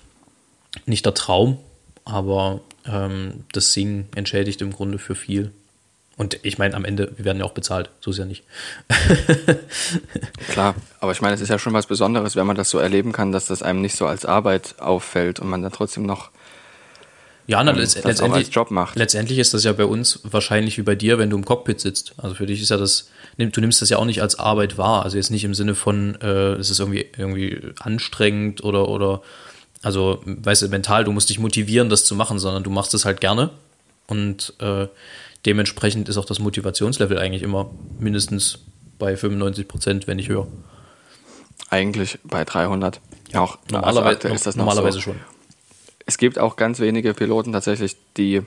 [0.86, 1.58] nicht der Traum,
[2.04, 5.52] aber ähm, das Singen entschädigt im Grunde für viel.
[6.18, 8.42] Und ich meine, am Ende, wir werden ja auch bezahlt, so ist ja nicht.
[10.50, 13.12] Klar, aber ich meine, es ist ja schon was Besonderes, wenn man das so erleben
[13.12, 16.30] kann, dass das einem nicht so als Arbeit auffällt und man dann trotzdem noch
[17.46, 18.96] ja, na, ähm, letztendlich, Job macht.
[18.96, 22.12] letztendlich ist das ja bei uns wahrscheinlich wie bei dir, wenn du im Cockpit sitzt.
[22.18, 23.08] Also für dich ist ja das,
[23.38, 25.04] du nimmst das ja auch nicht als Arbeit wahr.
[25.04, 29.22] Also jetzt nicht im Sinne von, äh, es ist irgendwie, irgendwie anstrengend oder, oder
[29.82, 33.04] also, weißt du, mental, du musst dich motivieren, das zu machen, sondern du machst es
[33.04, 33.50] halt gerne.
[34.08, 34.88] Und äh,
[35.48, 38.58] dementsprechend ist auch das Motivationslevel eigentlich immer mindestens
[38.98, 40.46] bei 95 Prozent, wenn nicht höher.
[41.70, 43.00] Eigentlich bei 300.
[43.32, 45.00] Ja, auch normalerweise, ist das normalerweise so.
[45.00, 45.20] schon.
[46.04, 48.42] Es gibt auch ganz wenige Piloten tatsächlich, die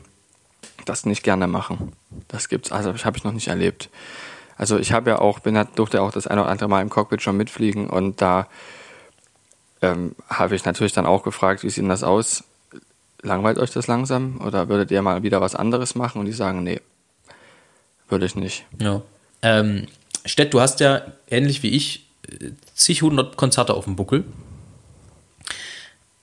[0.85, 1.93] das nicht gerne machen.
[2.27, 3.89] Das gibt's, also habe ich noch nicht erlebt.
[4.55, 7.23] Also ich habe ja auch, bin durfte auch das eine oder andere Mal im Cockpit
[7.23, 8.45] schon mitfliegen und da
[9.81, 12.43] ähm, habe ich natürlich dann auch gefragt, wie sieht denn das aus?
[13.23, 16.19] Langweilt euch das langsam oder würdet ihr mal wieder was anderes machen?
[16.19, 16.79] Und die sagen, nee,
[18.11, 18.65] würde ich nicht.
[18.79, 19.01] Ja.
[19.41, 19.87] Ähm,
[20.25, 24.23] Stett, du hast ja ähnlich wie ich äh, zig hundert Konzerte auf dem Buckel.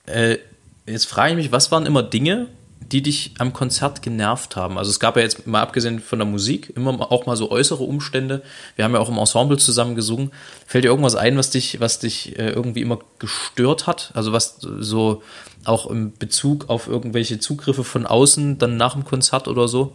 [0.05, 0.37] Äh,
[0.85, 2.47] jetzt frage ich mich, was waren immer Dinge,
[2.79, 4.77] die dich am Konzert genervt haben?
[4.77, 7.83] Also es gab ja jetzt mal abgesehen von der Musik immer auch mal so äußere
[7.83, 8.41] Umstände.
[8.75, 10.31] Wir haben ja auch im Ensemble zusammen gesungen.
[10.65, 14.11] Fällt dir irgendwas ein, was dich, was dich äh, irgendwie immer gestört hat?
[14.15, 15.21] Also was so
[15.65, 19.93] auch im Bezug auf irgendwelche Zugriffe von außen dann nach dem Konzert oder so?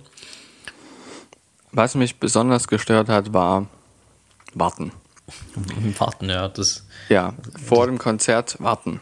[1.74, 3.66] Was mich besonders gestört hat, war
[4.54, 4.92] Warten.
[5.98, 6.48] Warten, ja.
[6.48, 7.34] Das, ja,
[7.66, 9.00] vor dem Konzert warten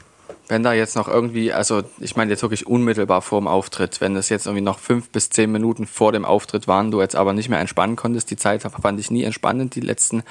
[0.53, 4.15] wenn da jetzt noch irgendwie, also ich meine jetzt wirklich unmittelbar vor dem Auftritt, wenn
[4.15, 7.33] das jetzt irgendwie noch fünf bis zehn Minuten vor dem Auftritt waren, du jetzt aber
[7.33, 10.23] nicht mehr entspannen konntest, die Zeit fand ich nie entspannend, die letzten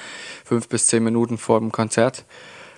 [0.45, 2.25] fünf bis zehn Minuten vor dem Konzert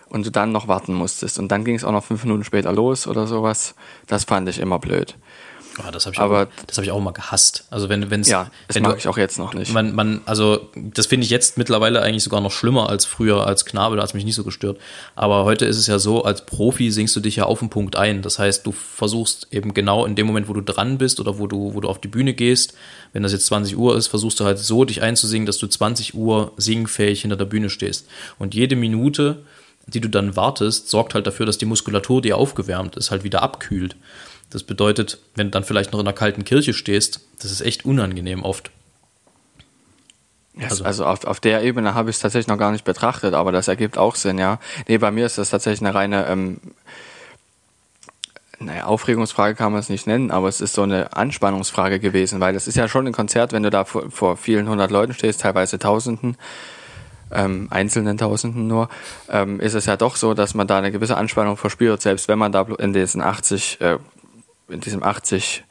[0.07, 2.71] und du dann noch warten musstest und dann ging es auch noch fünf Minuten später
[2.71, 3.75] los oder sowas,
[4.07, 5.17] das fand ich immer blöd.
[5.79, 7.65] Oh, das habe ich, aber, auch, hab ich auch mal gehasst.
[7.71, 9.73] Also wenn es ja, das wenn mag du, ich auch jetzt noch nicht.
[9.73, 13.65] Man, man, also das finde ich jetzt mittlerweile eigentlich sogar noch schlimmer als früher als
[13.65, 13.95] Knabe.
[13.95, 14.77] Da hat es mich nicht so gestört.
[15.15, 17.95] Aber heute ist es ja so: Als Profi singst du dich ja auf den Punkt
[17.95, 18.21] ein.
[18.21, 21.47] Das heißt, du versuchst eben genau in dem Moment, wo du dran bist oder wo
[21.47, 22.75] du, wo du auf die Bühne gehst,
[23.11, 26.13] wenn das jetzt 20 Uhr ist, versuchst du halt so dich einzusingen, dass du 20
[26.13, 28.07] Uhr singfähig hinter der Bühne stehst.
[28.37, 29.43] Und jede Minute,
[29.87, 33.41] die du dann wartest, sorgt halt dafür, dass die Muskulatur, die aufgewärmt ist, halt wieder
[33.41, 33.95] abkühlt.
[34.53, 37.85] Das bedeutet, wenn du dann vielleicht noch in einer kalten Kirche stehst, das ist echt
[37.85, 38.69] unangenehm oft.
[40.61, 43.51] Also, also auf, auf der Ebene habe ich es tatsächlich noch gar nicht betrachtet, aber
[43.51, 44.59] das ergibt auch Sinn, ja.
[44.87, 46.59] Nee, bei mir ist das tatsächlich eine reine, ähm,
[48.59, 52.53] naja, Aufregungsfrage kann man es nicht nennen, aber es ist so eine Anspannungsfrage gewesen, weil
[52.53, 55.41] das ist ja schon ein Konzert, wenn du da vor, vor vielen hundert Leuten stehst,
[55.41, 56.37] teilweise Tausenden,
[57.31, 58.89] ähm, einzelnen Tausenden nur,
[59.29, 62.37] ähm, ist es ja doch so, dass man da eine gewisse Anspannung verspürt, selbst wenn
[62.37, 63.97] man da in diesen 80 äh,
[64.67, 65.63] in diesem 80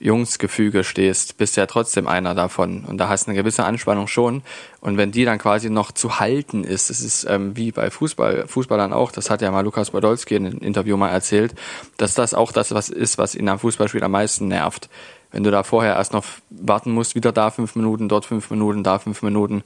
[0.00, 2.84] Jungsgefüge stehst, bist du ja trotzdem einer davon.
[2.84, 4.42] Und da hast du eine gewisse Anspannung schon.
[4.80, 8.46] Und wenn die dann quasi noch zu halten ist, das ist ähm, wie bei Fußball,
[8.46, 11.54] Fußballern auch, das hat ja mal Lukas Podolski in einem Interview mal erzählt,
[11.96, 14.90] dass das auch das was ist, was ihn am Fußballspiel am meisten nervt.
[15.30, 18.82] Wenn du da vorher erst noch warten musst, wieder da fünf Minuten, dort fünf Minuten,
[18.82, 19.62] da fünf Minuten,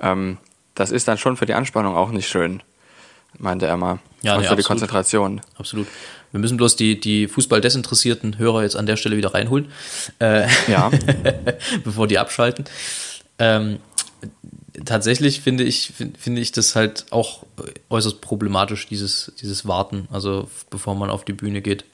[0.00, 0.38] ähm,
[0.74, 2.62] das ist dann schon für die Anspannung auch nicht schön,
[3.38, 3.98] meinte er mal.
[4.22, 5.40] Ja, und nee, für die Konzentration.
[5.56, 5.86] Absolut.
[6.32, 9.72] Wir müssen bloß die, die Fußball-desinteressierten Hörer jetzt an der Stelle wieder reinholen.
[10.20, 10.90] Äh, ja.
[11.84, 12.66] bevor die abschalten.
[13.38, 13.78] Ähm,
[14.84, 17.44] tatsächlich finde ich, finde ich das halt auch
[17.88, 21.84] äußerst problematisch, dieses, dieses Warten, also bevor man auf die Bühne geht.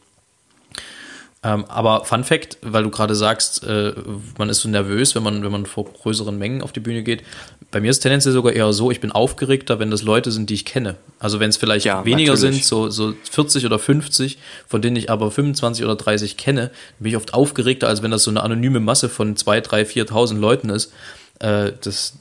[1.42, 3.92] Ähm, aber Fun Fact, weil du gerade sagst, äh,
[4.38, 7.22] man ist so nervös, wenn man, wenn man vor größeren Mengen auf die Bühne geht.
[7.70, 10.54] Bei mir ist tendenziell sogar eher so, ich bin aufgeregter, wenn das Leute sind, die
[10.54, 10.96] ich kenne.
[11.18, 12.56] Also wenn es vielleicht Ja, weniger natürlich.
[12.56, 17.10] sind, so, so 40 oder 50, von denen ich aber 25 oder 30 kenne, bin
[17.10, 20.70] ich oft aufgeregter, als wenn das so eine anonyme Masse von 2, 3, 4.000 Leuten
[20.70, 20.92] ist.
[21.38, 22.14] Äh, das,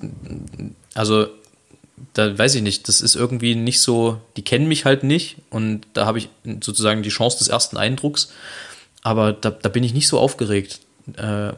[0.94, 1.28] also
[2.14, 5.88] da weiß ich nicht, das ist irgendwie nicht so, die kennen mich halt nicht und
[5.94, 6.28] da habe ich
[6.62, 8.32] sozusagen die Chance des ersten Eindrucks,
[9.06, 10.80] aber da, da bin ich nicht so aufgeregt.
[11.16, 11.54] Äh,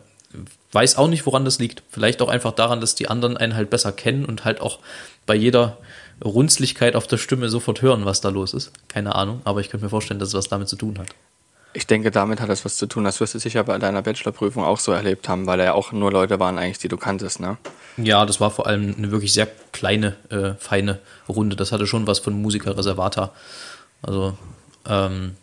[0.74, 1.82] weiß auch nicht, woran das liegt.
[1.90, 4.80] Vielleicht auch einfach daran, dass die anderen einen halt besser kennen und halt auch
[5.26, 5.78] bei jeder
[6.22, 8.74] Runzlichkeit auf der Stimme sofort hören, was da los ist.
[8.90, 11.08] Keine Ahnung, aber ich könnte mir vorstellen, dass es was damit zu tun hat.
[11.72, 13.06] Ich denke, damit hat das was zu tun.
[13.06, 15.94] Das wirst du sicher bei deiner Bachelorprüfung auch so erlebt haben, weil da ja auch
[15.94, 17.56] nur Leute waren eigentlich, die du kanntest, ne?
[17.96, 21.56] Ja, das war vor allem eine wirklich sehr kleine, äh, feine Runde.
[21.56, 23.32] Das hatte schon was von Musiker Reservata.
[24.02, 24.38] Also,
[24.86, 25.38] ähm,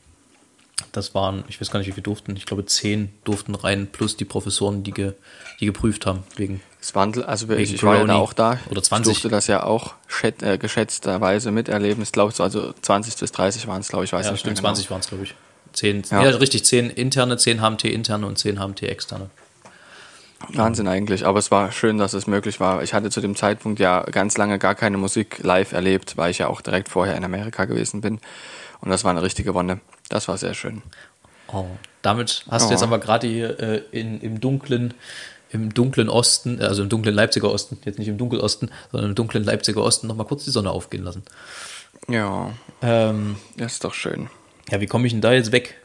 [0.93, 2.37] das waren, ich weiß gar nicht, wie viele durften.
[2.37, 5.13] Ich glaube, zehn durften rein, plus die Professoren, die, ge,
[5.61, 6.25] die geprüft haben.
[6.37, 8.59] Wegen, Es wandelt, also Wegen ich, ich war ja auch da.
[8.71, 9.13] oder Ich 20.
[9.13, 12.03] durfte das ja auch äh, geschätzterweise miterleben.
[12.03, 14.57] Ich glaube, so, also 20 bis 30 waren es, glaube ich, weiß ja, nicht stimmt,
[14.57, 14.69] genau.
[14.69, 15.35] 20 waren es, glaube ich.
[15.73, 16.23] Zehn, Ja.
[16.23, 16.31] ja.
[16.31, 19.31] richtig, zehn interne, zehn HMT interne und zehn HMT externe.
[20.53, 22.83] Wahnsinn eigentlich, aber es war schön, dass es möglich war.
[22.83, 26.39] Ich hatte zu dem Zeitpunkt ja ganz lange gar keine Musik live erlebt, weil ich
[26.39, 28.21] ja auch direkt vorher in Amerika gewesen bin.
[28.85, 29.81] Und das war eine richtige Wonne.
[30.09, 30.83] Das war sehr schön.
[31.53, 31.65] Oh.
[32.03, 32.67] Damit hast Oh.
[32.69, 34.93] du jetzt aber gerade hier äh, in, im dunklen,
[35.51, 39.15] im dunklen Osten, äh, also im dunklen Leipziger Osten, jetzt nicht im Dunkelosten, sondern im
[39.15, 41.23] dunklen Leipziger Osten nochmal kurz die Sonne aufgehen lassen.
[42.09, 42.51] Ja,
[42.83, 44.29] Ähm, das ist doch schön.
[44.71, 45.77] ja, wie komme ich denn da jetzt weg?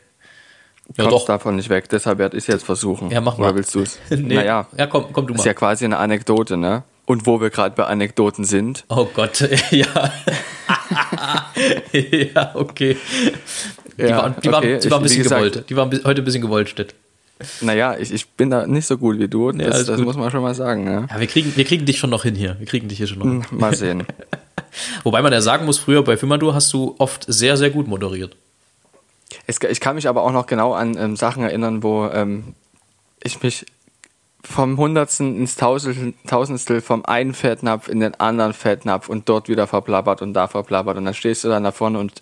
[0.97, 1.25] Ja, Kommst doch.
[1.27, 3.11] davon nicht weg, deshalb werde ich es jetzt versuchen.
[3.11, 3.45] Ja, mach mal.
[3.45, 3.99] Oder willst du es?
[4.09, 4.35] nee.
[4.35, 5.45] Naja, Ja, komm, komm du ist mal.
[5.45, 6.83] ja quasi eine Anekdote, ne?
[7.09, 9.39] Und wo wir gerade bei Anekdoten sind, Oh Gott,
[9.71, 9.87] ja.
[11.91, 12.97] ja, okay.
[13.97, 14.79] Die Ja, waren, die waren, okay.
[14.79, 15.69] die waren ein bisschen gesagt- gewollt.
[15.71, 16.93] Die waren heute ein bisschen gewollt, Stedt.
[17.61, 20.29] naja, ich, ich bin da nicht so gut wie du, das, alles das muss man
[20.29, 21.07] schon mal sagen, ne?
[21.09, 22.57] Ja, wir kriegen, wir kriegen dich schon noch hin hier.
[22.59, 23.43] Wir kriegen dich hier schon noch hin.
[23.59, 24.03] Mal sehen.
[25.03, 28.35] Wobei man ja sagen muss, früher bei Fimadur hast du oft sehr, sehr gut moderiert.
[29.47, 32.53] Es, ich kann mich aber auch noch genau an ähm, Sachen erinnern, wo ähm,
[33.23, 33.65] ich mich
[34.43, 39.67] vom Hundertsten ins Tausend, Tausendstel vom einen Fettnapf in den anderen Fettnapf und dort wieder
[39.67, 42.21] verplappert und da verplappert und dann stehst du dann da vorne und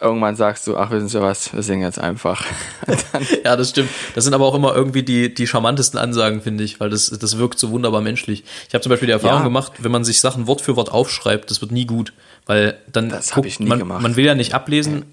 [0.00, 2.44] irgendwann sagst du, ach wissen Sie was, wir singen jetzt einfach.
[3.44, 3.88] Ja, das stimmt.
[4.14, 7.38] Das sind aber auch immer irgendwie die, die charmantesten Ansagen, finde ich, weil das, das
[7.38, 8.44] wirkt so wunderbar menschlich.
[8.68, 9.44] Ich habe zum Beispiel die Erfahrung Ja.
[9.44, 12.12] gemacht, wenn man sich Sachen Wort für Wort aufschreibt, das wird nie gut,
[12.44, 14.02] weil dann Das hab ich nie man, gemacht.
[14.02, 15.04] man will ja nicht ablesen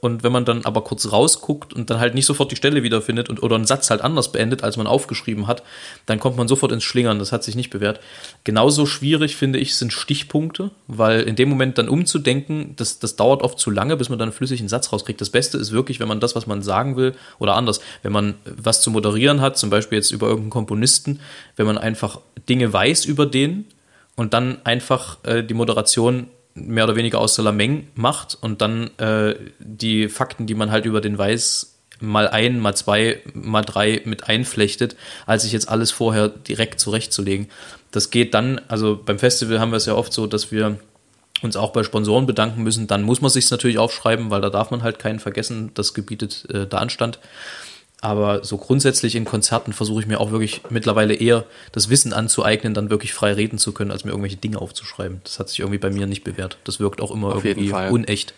[0.00, 3.28] und wenn man dann aber kurz rausguckt und dann halt nicht sofort die Stelle wiederfindet
[3.28, 5.62] und, oder einen Satz halt anders beendet, als man aufgeschrieben hat,
[6.06, 7.20] dann kommt man sofort ins Schlingern.
[7.20, 8.00] Das hat sich nicht bewährt.
[8.42, 13.42] Genauso schwierig, finde ich, sind Stichpunkte, weil in dem Moment dann umzudenken, das, das dauert
[13.42, 15.20] oft zu lange, bis man dann flüssig einen Satz rauskriegt.
[15.20, 18.34] Das Beste ist wirklich, wenn man das, was man sagen will, oder anders, wenn man
[18.44, 21.20] was zu moderieren hat, zum Beispiel jetzt über irgendeinen Komponisten,
[21.54, 23.66] wenn man einfach Dinge weiß über den
[24.16, 29.34] und dann einfach äh, die Moderation mehr oder weniger aus Salameng macht und dann äh,
[29.58, 34.28] die Fakten, die man halt über den weiß, mal ein, mal zwei, mal drei mit
[34.28, 37.48] einflechtet, als sich jetzt alles vorher direkt zurechtzulegen.
[37.90, 40.78] Das geht dann, also beim Festival haben wir es ja oft so, dass wir
[41.42, 44.70] uns auch bei Sponsoren bedanken müssen, dann muss man sich natürlich aufschreiben, weil da darf
[44.70, 47.18] man halt keinen vergessen, das gebietet äh, der Anstand.
[48.04, 52.74] Aber so grundsätzlich in Konzerten versuche ich mir auch wirklich mittlerweile eher das Wissen anzueignen,
[52.74, 55.22] dann wirklich frei reden zu können, als mir irgendwelche Dinge aufzuschreiben.
[55.24, 56.58] Das hat sich irgendwie bei mir nicht bewährt.
[56.64, 58.34] Das wirkt auch immer Auf irgendwie unecht.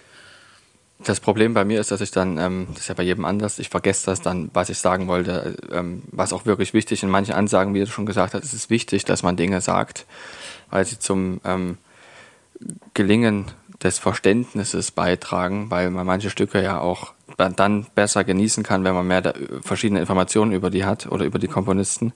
[1.05, 3.59] Das Problem bei mir ist, dass ich dann, ähm, das ist ja bei jedem anders,
[3.59, 7.35] ich vergesse das dann, was ich sagen wollte, ähm, was auch wirklich wichtig in manchen
[7.35, 10.07] Ansagen, wie du schon gesagt hast, ist es wichtig, dass man Dinge sagt,
[10.71, 11.77] weil sie zum ähm,
[12.95, 13.47] Gelingen
[13.87, 19.07] des Verständnisses beitragen, weil man manche Stücke ja auch dann besser genießen kann, wenn man
[19.07, 22.13] mehr verschiedene Informationen über die hat oder über die Komponisten.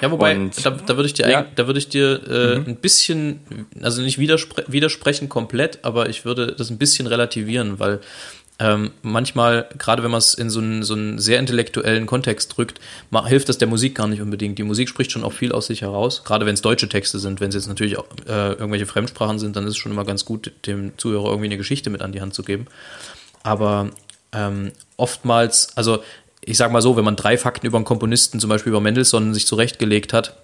[0.00, 1.46] Ja, wobei, Und- da, da würde ich dir, Ja.
[1.54, 3.40] da würde ich dir äh, ein bisschen,
[3.82, 8.00] also nicht widerspre widersprechen komplett, aber ich würde das ein bisschen relativieren, weil
[8.58, 12.80] ähm, manchmal, gerade wenn man es in so einen, so einen sehr intellektuellen Kontext drückt,
[13.10, 14.58] ma- hilft das der Musik gar nicht unbedingt.
[14.58, 17.40] Die Musik spricht schon auch viel aus sich heraus, gerade wenn es deutsche Texte sind.
[17.40, 20.24] Wenn es jetzt natürlich auch, äh, irgendwelche Fremdsprachen sind, dann ist es schon immer ganz
[20.24, 22.66] gut, dem Zuhörer irgendwie eine Geschichte mit an die Hand zu geben.
[23.42, 23.90] Aber
[24.32, 26.02] ähm, oftmals, also
[26.40, 29.34] ich sag mal so, wenn man drei Fakten über einen Komponisten, zum Beispiel über Mendelssohn,
[29.34, 30.36] sich zurechtgelegt hat,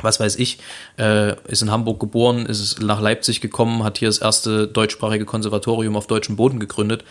[0.00, 0.58] was weiß ich,
[0.96, 5.96] äh, ist in Hamburg geboren, ist nach Leipzig gekommen, hat hier das erste deutschsprachige Konservatorium
[5.96, 7.02] auf deutschem Boden gegründet.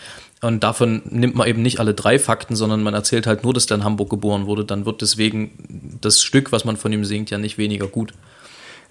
[0.42, 3.66] Und davon nimmt man eben nicht alle drei Fakten, sondern man erzählt halt nur, dass
[3.66, 4.66] der in Hamburg geboren wurde.
[4.66, 8.14] Dann wird deswegen das Stück, was man von ihm singt, ja nicht weniger gut.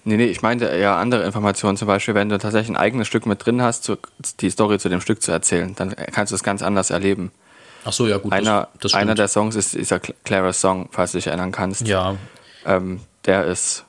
[0.03, 1.77] Nee, nee, ich meinte eher andere Informationen.
[1.77, 3.97] Zum Beispiel, wenn du tatsächlich ein eigenes Stück mit drin hast, zu,
[4.41, 7.31] die Story zu dem Stück zu erzählen, dann kannst du es ganz anders erleben.
[7.85, 9.01] Ach so, ja gut, das- Einer, das stimmt.
[9.01, 11.87] einer der Songs ist dieser Clara Song, falls du dich erinnern kannst.
[11.87, 12.15] Ja,
[12.65, 13.85] Ähm, der ist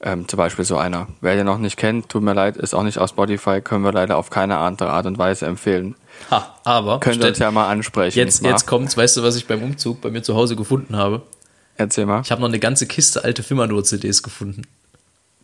[0.00, 1.08] ähm, zum Beispiel so einer.
[1.20, 3.92] Wer den noch nicht kennt, tut mir leid, ist auch nicht aus Spotify, können wir
[3.92, 5.94] leider auf keine andere Art und Weise empfehlen.
[6.30, 8.18] ha, aber Könnt ihr uns ja mal ansprechen.
[8.18, 8.50] jetzt, Mal.
[8.50, 11.22] jetzt kommt's, weißt du, was ich beim Umzug bei mir zu Hause gefunden habe?
[11.76, 12.22] Erzähl mal.
[12.24, 14.62] Ich habe noch eine ganze Kiste alte Fimmernow-CDs gefunden.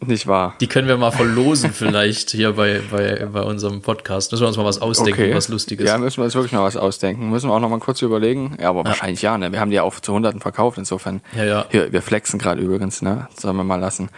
[0.07, 0.55] Nicht wahr.
[0.61, 4.33] Die können wir mal verlosen vielleicht hier bei, bei, bei unserem Podcast.
[4.33, 5.87] Müssen wir uns mal was ausdenken, was Lustiges.
[5.87, 7.31] Ja, müssen wir uns wirklich mal was ausdenken.
[7.31, 8.57] Müssen wir auch noch mal kurz überlegen.
[8.61, 9.53] Ja, aber wahrscheinlich ja, ne?
[9.53, 11.21] Wir haben die ja auch zu Hunderten verkauft, insofern.
[11.37, 11.67] Ja, ja.
[11.71, 13.29] Hier, wir flexen gerade übrigens, ne?
[13.39, 14.09] Sollen wir mal lassen.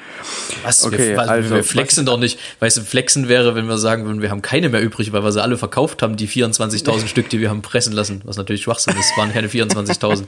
[0.62, 0.84] Was?
[0.84, 2.38] Okay, wir, was, also, wir flexen doch nicht.
[2.60, 5.32] Weißt du, flexen wäre, wenn wir sagen würden, wir haben keine mehr übrig, weil wir
[5.32, 8.22] sie alle verkauft haben, die 24.000 Stück, die wir haben pressen lassen.
[8.24, 9.10] Was natürlich Schwachsinn ist.
[9.10, 10.24] Es waren keine 24.000.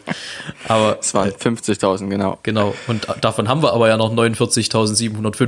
[0.68, 2.38] Aber Es waren 50.000, genau.
[2.42, 2.74] genau.
[2.86, 5.45] Und davon haben wir aber ja noch 49.750.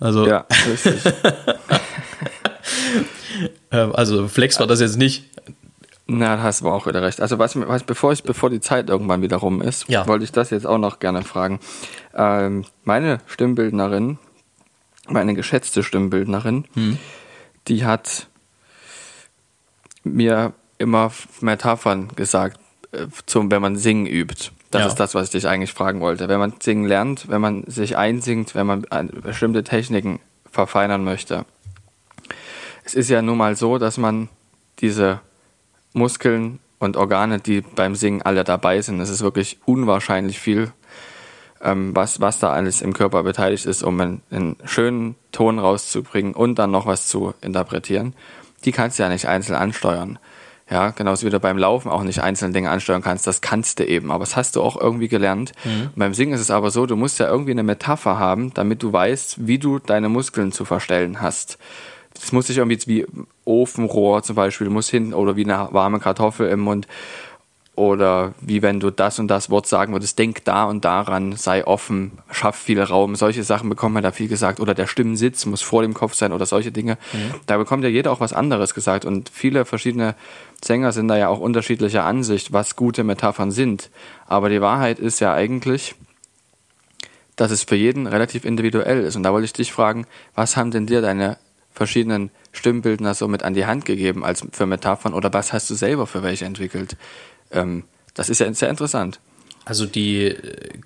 [0.00, 1.02] Also, Ja, richtig.
[3.70, 5.24] ähm, also Flex war das jetzt nicht.
[6.06, 7.20] Na, da hast du auch wieder recht.
[7.20, 10.06] Also was, was bevor ich, bevor die Zeit irgendwann wieder rum ist, Ja.
[10.06, 11.60] wollte ich das jetzt auch noch gerne fragen.
[12.14, 14.18] Ähm, meine Stimmbildnerin,
[15.08, 16.98] meine geschätzte Stimmbildnerin, Hm.
[17.68, 18.26] die hat
[20.02, 22.58] mir immer Metaphern gesagt,
[22.92, 24.50] äh, zum, wenn man singen übt.
[24.70, 24.86] Das Ja.
[24.88, 26.28] ist das, was ich dich eigentlich fragen wollte.
[26.28, 28.84] Wenn man singen lernt, wenn man sich einsingt, wenn man
[29.22, 31.44] bestimmte Techniken verfeinern möchte.
[32.84, 34.28] Es ist ja nun mal so, dass man
[34.80, 35.20] diese
[35.92, 40.72] Muskeln und Organe, die beim Singen alle dabei sind, es ist wirklich unwahrscheinlich viel,
[41.60, 46.34] ähm, was, was da alles im Körper beteiligt ist, um einen, einen schönen Ton rauszubringen
[46.34, 48.14] und dann noch was zu interpretieren.
[48.64, 50.18] Die kannst du ja nicht einzeln ansteuern.
[50.70, 53.86] Ja, genauso wie du beim Laufen auch nicht einzelne Dinge ansteuern kannst, das kannst du
[53.86, 55.52] eben, aber das hast du auch irgendwie gelernt.
[55.64, 58.82] Und beim Singen ist es aber so, du musst ja irgendwie eine Metapher haben, damit
[58.82, 61.58] du weißt, wie du deine Muskeln zu verstellen hast.
[62.12, 63.06] Das muss sich irgendwie wie
[63.44, 66.86] Ofenrohr zum Beispiel, muss hin oder wie eine warme Kartoffel im Mund
[67.78, 71.64] oder wie wenn du das und das Wort sagen würdest, denk da und daran, sei
[71.64, 73.14] offen, schaff viel Raum.
[73.14, 74.58] Solche Sachen bekommt man da viel gesagt.
[74.58, 76.98] Oder der Stimmensitz muss vor dem Kopf sein oder solche Dinge.
[77.46, 79.04] Da bekommt ja jeder auch was anderes gesagt.
[79.04, 80.16] Und viele verschiedene
[80.62, 83.90] Sänger sind da ja auch unterschiedlicher Ansicht, was gute Metaphern sind.
[84.26, 85.94] Aber die Wahrheit ist ja eigentlich,
[87.36, 89.14] dass es für jeden relativ individuell ist.
[89.14, 91.38] Und da wollte ich dich fragen, was haben denn dir deine
[91.70, 95.74] verschiedenen Stimmbildner so mit an die Hand gegeben als für Metaphern oder was hast du
[95.74, 96.96] selber für welche entwickelt?
[97.50, 97.84] Ähm,
[98.14, 99.20] das ist ja sehr interessant.
[99.68, 100.34] Also die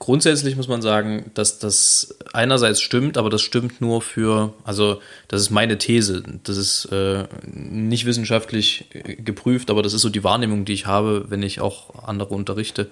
[0.00, 5.40] grundsätzlich muss man sagen, dass das einerseits stimmt, aber das stimmt nur für, also das
[5.40, 10.24] ist meine These, das ist äh, nicht wissenschaftlich äh, geprüft, aber das ist so die
[10.24, 12.88] Wahrnehmung, die ich habe, wenn ich auch andere unterrichte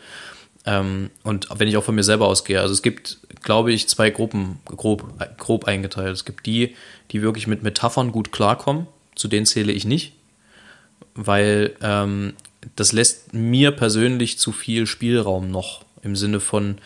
[0.65, 2.61] ähm, und wenn ich auch von mir selber ausgehe.
[2.61, 5.05] Also es gibt, glaube ich, zwei Gruppen grob,
[5.39, 6.15] grob eingeteilt.
[6.15, 6.77] Es gibt die,
[7.11, 10.13] die wirklich mit Metaphern gut klarkommen, zu denen zähle ich nicht,
[11.15, 12.35] weil ähm,
[12.77, 16.79] das lässt mir persönlich zu viel Spielraum noch im Sinne von,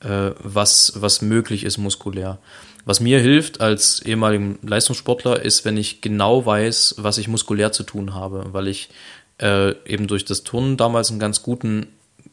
[0.00, 2.38] äh, was, was möglich ist muskulär.
[2.84, 7.82] Was mir hilft als ehemaligen Leistungssportler ist, wenn ich genau weiß, was ich muskulär zu
[7.82, 8.88] tun habe, weil ich
[9.40, 11.88] äh, eben durch das Turnen damals einen ganz guten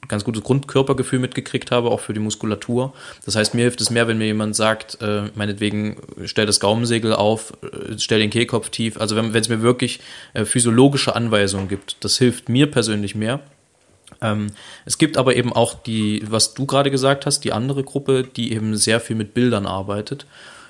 [0.08, 2.94] ganz gutes Grundkörpergefühl mitgekriegt habe, auch für die Muskulatur.
[3.26, 7.14] Das heißt, mir hilft es mehr, wenn mir jemand sagt, äh, meinetwegen, stell das Gaumensegel
[7.14, 9.00] auf, äh, stell den Kehlkopf tief.
[9.00, 10.00] Also wenn es mir wirklich
[10.34, 13.40] äh, physiologische Anweisungen gibt, das hilft mir persönlich mehr.
[14.22, 14.48] Ähm,
[14.86, 18.54] es gibt aber eben auch die, was du gerade gesagt hast, die andere Gruppe, die
[18.54, 20.26] eben sehr viel mit Bildern arbeitet.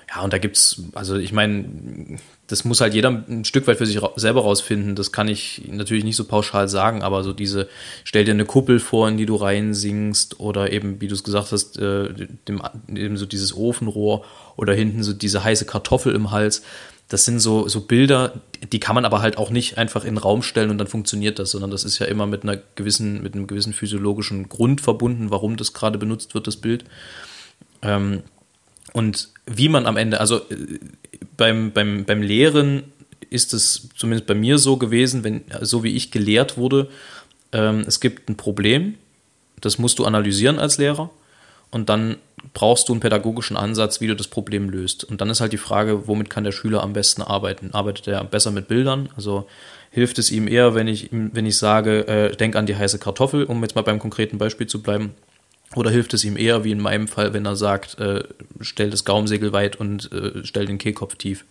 [0.08, 3.86] Ja, und da gibt's, also ich meine, das muss halt jeder ein Stück weit für
[3.86, 4.94] sich ra selber rausfinden.
[4.94, 7.68] Das kann ich natürlich nicht so pauschal sagen, aber so diese,
[8.04, 11.50] stell dir eine Kuppel vor, in die du reinsingst, oder eben, wie du es gesagt
[11.50, 12.62] hast, äh, dem,
[12.94, 14.24] eben so dieses Ofenrohr
[14.56, 16.62] oder hinten so diese heiße Kartoffel im Hals.
[17.08, 18.40] Das sind so, so Bilder,
[18.72, 21.40] die kann man aber halt auch nicht einfach in den Raum stellen und dann funktioniert
[21.40, 25.30] das, sondern das ist ja immer mit einer gewissen, mit einem gewissen physiologischen Grund verbunden,
[25.30, 26.84] warum das gerade benutzt wird, das Bild.
[27.82, 28.22] Ähm,
[28.92, 30.78] und wie man am Ende, also äh,
[31.36, 32.84] beim, beim, beim Lehren
[33.30, 36.88] ist es zumindest bei mir so gewesen, wenn, so wie ich gelehrt wurde,
[37.52, 38.94] ähm, es gibt ein Problem,
[39.60, 41.10] das musst du analysieren als Lehrer
[41.70, 42.16] und dann
[42.54, 45.04] brauchst du einen pädagogischen Ansatz, wie du das Problem löst.
[45.04, 47.70] Und dann ist halt die Frage, womit kann der Schüler am besten arbeiten?
[47.72, 49.08] Arbeitet er besser mit Bildern?
[49.16, 49.46] Also
[49.90, 53.44] hilft es ihm eher, wenn ich, wenn ich sage, äh, denk an die heiße Kartoffel,
[53.44, 55.14] um jetzt mal beim konkreten Beispiel zu bleiben,
[55.74, 58.24] oder hilft es ihm eher, wie in meinem Fall, wenn er sagt, äh,
[58.60, 61.44] stell das Gaumensegel weit und äh, stell den Kehlkopf tief?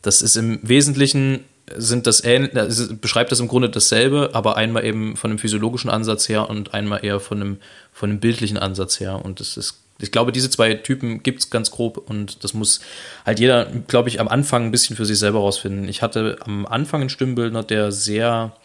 [0.00, 1.44] Das ist im Wesentlichen,
[1.76, 5.30] sind das ähn- äh, es ist- beschreibt das im Grunde dasselbe, aber einmal eben von
[5.30, 7.56] einem physiologischen Ansatz her und einmal eher von einem,
[7.92, 9.24] von einem bildlichen Ansatz her.
[9.24, 12.80] Und das ist, ich glaube, diese zwei Typen gibt es ganz grob und das muss
[13.24, 15.88] halt jeder, glaube ich, am Anfang ein bisschen für sich selber rausfinden.
[15.88, 18.56] Ich hatte am Anfang einen Stimmbildner, der sehr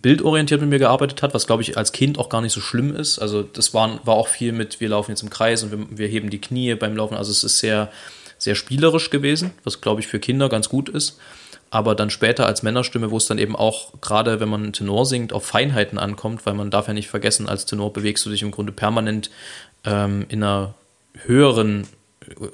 [0.00, 2.94] bildorientiert mit mir gearbeitet hat, was glaube ich als Kind auch gar nicht so schlimm
[2.94, 3.18] ist.
[3.18, 6.08] Also das war, war auch viel mit, wir laufen jetzt im Kreis und wir, wir
[6.08, 7.16] heben die Knie beim Laufen.
[7.16, 7.90] Also es ist sehr,
[8.38, 11.18] sehr spielerisch gewesen, was glaube ich für Kinder ganz gut ist.
[11.70, 15.32] Aber dann später als Männerstimme, wo es dann eben auch, gerade wenn man Tenor singt,
[15.32, 18.52] auf Feinheiten ankommt, weil man darf ja nicht vergessen, als Tenor bewegst du dich im
[18.52, 19.30] Grunde permanent
[19.84, 20.74] ähm, in einer
[21.24, 21.88] höheren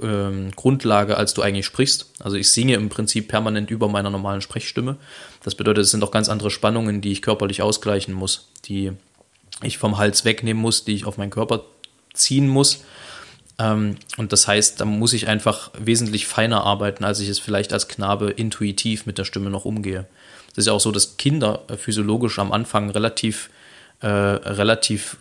[0.02, 2.12] ähm, Grundlage, als du eigentlich sprichst.
[2.18, 4.96] Also ich singe im Prinzip permanent über meiner normalen Sprechstimme.
[5.42, 8.92] Das bedeutet, es sind auch ganz andere Spannungen, die ich körperlich ausgleichen muss, die
[9.62, 11.64] ich vom Hals wegnehmen muss, die ich auf meinen Körper
[12.14, 12.84] ziehen muss.
[13.58, 17.72] Ähm, und das heißt, da muss ich einfach wesentlich feiner arbeiten, als ich es vielleicht
[17.72, 20.06] als Knabe intuitiv mit der Stimme noch umgehe.
[20.52, 23.50] Es ist ja auch so, dass Kinder physiologisch am Anfang relativ
[24.00, 25.18] äh, relativ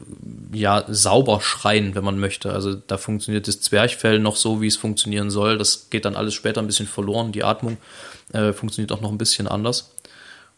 [0.54, 2.54] ja, sauber schreien, wenn man möchte.
[2.54, 5.58] Also da funktioniert das Zwerchfell noch so, wie es funktionieren soll.
[5.58, 7.32] Das geht dann alles später ein bisschen verloren.
[7.32, 7.78] Die Atmung
[8.32, 9.92] äh, funktioniert auch noch ein bisschen anders.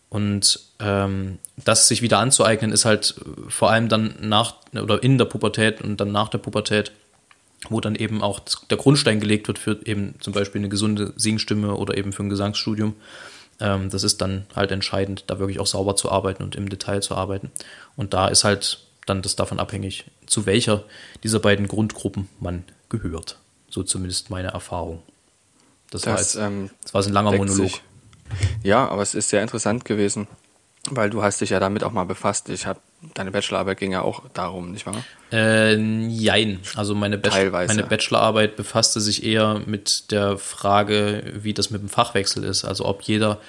[0.09, 3.15] Und ähm, das sich wieder anzueignen, ist halt
[3.47, 6.91] vor allem dann nach oder in der Pubertät und dann nach der Pubertät,
[7.69, 11.75] wo dann eben auch der Grundstein gelegt wird für eben zum Beispiel eine gesunde Singstimme
[11.75, 12.95] oder eben für ein Gesangsstudium.
[13.61, 17.01] Ähm, das ist dann halt entscheidend, da wirklich auch sauber zu arbeiten und im Detail
[17.01, 17.51] zu arbeiten.
[17.95, 20.83] Und da ist halt dann das davon abhängig, zu welcher
[21.23, 23.37] dieser beiden Grundgruppen man gehört.
[23.69, 25.01] So zumindest meine Erfahrung.
[25.91, 27.55] Das, das war, jetzt, ähm, das war ein langer Monolog.
[27.55, 27.81] Sich.
[28.63, 30.27] Ja, aber es ist sehr interessant gewesen,
[30.89, 32.49] weil du hast dich ja damit auch mal befasst.
[32.49, 32.79] Ich habe
[33.13, 35.03] deine Bachelorarbeit ging ja auch darum, nicht wahr?
[35.31, 36.59] Äh, jein.
[36.75, 41.89] Also meine, Bachelor, meine Bachelorarbeit befasste sich eher mit der Frage, wie das mit dem
[41.89, 42.63] Fachwechsel ist.
[42.63, 43.39] Also ob jeder,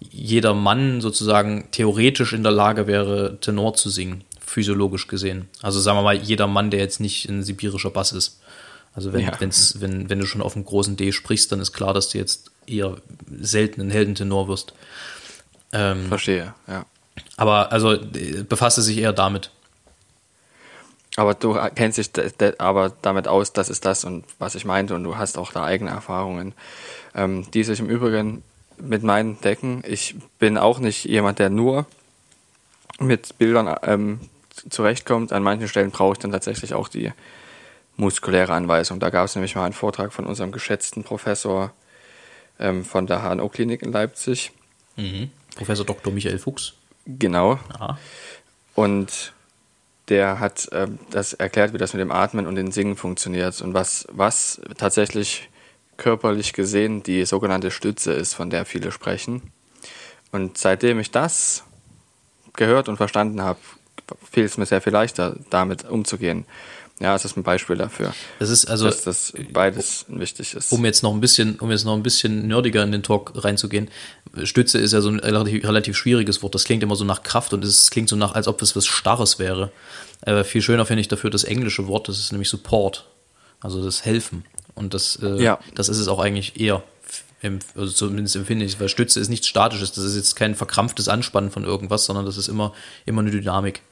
[0.00, 5.48] jeder Mann sozusagen theoretisch in der Lage wäre, Tenor zu singen, physiologisch gesehen.
[5.62, 8.40] Also sagen wir mal, jeder Mann, der jetzt nicht ein sibirischer Bass ist.
[8.94, 9.32] Also wenn, ja.
[9.38, 12.50] wenn, wenn du schon auf einem großen D sprichst, dann ist klar, dass du jetzt
[12.66, 12.96] eher
[13.40, 14.74] selten ein Heldentenor wirst.
[15.72, 16.84] Ähm, Verstehe, ja.
[17.36, 17.96] Aber also
[18.48, 19.50] befasste sich eher damit.
[21.16, 22.10] Aber du kennst dich
[22.58, 25.64] aber damit aus, das ist das und was ich meinte und du hast auch da
[25.64, 26.54] eigene Erfahrungen,
[27.14, 28.44] ähm, die sich im Übrigen
[28.80, 29.82] mit meinen decken.
[29.84, 31.86] Ich bin auch nicht jemand, der nur
[33.00, 34.20] mit Bildern ähm,
[34.70, 35.32] zurechtkommt.
[35.32, 37.12] An manchen Stellen brauche ich dann tatsächlich auch die
[37.96, 39.00] muskuläre Anweisung.
[39.00, 41.72] Da gab es nämlich mal einen Vortrag von unserem geschätzten Professor
[42.60, 44.52] ähm, von der HNO-Klinik in Leipzig.
[44.96, 45.30] Mhm.
[45.58, 46.12] Professor Dr.
[46.12, 46.74] Michael Fuchs.
[47.04, 47.58] Genau.
[47.74, 47.98] Aha.
[48.74, 49.32] Und
[50.08, 53.74] der hat äh, das erklärt, wie das mit dem Atmen und dem Singen funktioniert und
[53.74, 55.50] was, was tatsächlich
[55.96, 59.52] körperlich gesehen die sogenannte Stütze ist, von der viele sprechen.
[60.30, 61.64] Und seitdem ich das
[62.54, 63.58] gehört und verstanden habe,
[64.30, 66.46] fiel es mir sehr viel leichter, damit umzugehen.
[67.00, 68.12] Ja, es ist ein Beispiel dafür.
[68.40, 70.72] Das ist also, dass das beides wichtig ist.
[70.72, 73.88] Um jetzt noch ein bisschen, um jetzt noch ein bisschen nerdiger in den Talk reinzugehen.
[74.42, 76.54] Stütze ist ja so ein relativ, relativ schwieriges Wort.
[76.54, 78.86] Das klingt immer so nach Kraft und es klingt so nach, als ob es was
[78.86, 79.70] Starres wäre.
[80.22, 82.08] Äh, viel schöner finde ich dafür das englische Wort.
[82.08, 83.06] Das ist nämlich Support.
[83.60, 84.44] Also das Helfen.
[84.74, 85.58] Und das, äh, ja.
[85.74, 86.82] das ist es auch eigentlich eher.
[87.76, 89.92] also zumindest empfinde ich, weil Stütze ist nichts Statisches.
[89.92, 92.72] Das ist jetzt kein verkrampftes Anspannen von irgendwas, sondern das ist immer,
[93.06, 93.82] immer eine Dynamik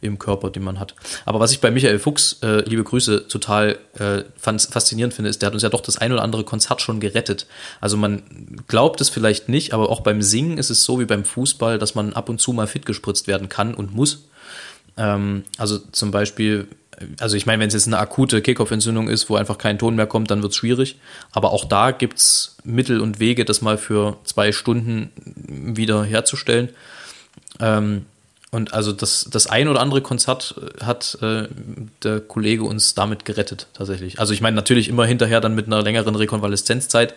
[0.00, 0.94] im Körper, den man hat.
[1.24, 5.48] Aber was ich bei Michael Fuchs, äh, liebe Grüße, total äh, faszinierend finde, ist, der
[5.48, 7.46] hat uns ja doch das ein oder andere Konzert schon gerettet.
[7.80, 8.22] Also man
[8.66, 11.94] glaubt es vielleicht nicht, aber auch beim Singen ist es so wie beim Fußball, dass
[11.94, 14.28] man ab und zu mal fit gespritzt werden kann und muss.
[14.96, 16.68] Ähm, also zum Beispiel,
[17.18, 20.06] also ich meine, wenn es jetzt eine akute Kickoff-Entzündung ist, wo einfach kein Ton mehr
[20.06, 20.98] kommt, dann wird es schwierig.
[21.32, 26.70] Aber auch da gibt es Mittel und Wege, das mal für zwei Stunden wieder herzustellen.
[27.60, 28.06] Ähm,
[28.54, 31.48] und also das, das ein oder andere Konzert äh, hat äh,
[32.04, 34.20] der Kollege uns damit gerettet, tatsächlich.
[34.20, 37.16] Also ich meine natürlich immer hinterher dann mit einer längeren Rekonvaleszenzzeit.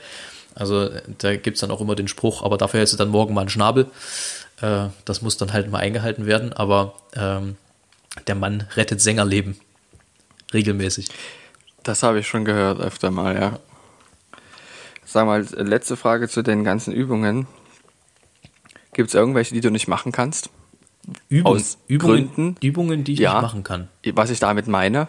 [0.56, 3.36] Also da gibt es dann auch immer den Spruch, aber dafür hättest du dann morgen
[3.36, 3.86] mal einen Schnabel.
[4.62, 6.54] Äh, das muss dann halt mal eingehalten werden.
[6.54, 7.56] Aber ähm,
[8.26, 9.60] der Mann rettet Sängerleben.
[10.56, 11.10] Regelmäßig.
[11.84, 13.60] Das habe ich schon gehört öfter mal, ja.
[15.06, 17.46] Sag mal, letzte Frage zu den ganzen Übungen.
[18.94, 20.50] Gibt es irgendwelche, die du nicht machen kannst?
[21.30, 22.56] Übung, aus Übungen, Gründen.
[22.62, 23.88] Übungen, die ich ja, nicht machen kann.
[24.14, 25.08] Was ich damit meine,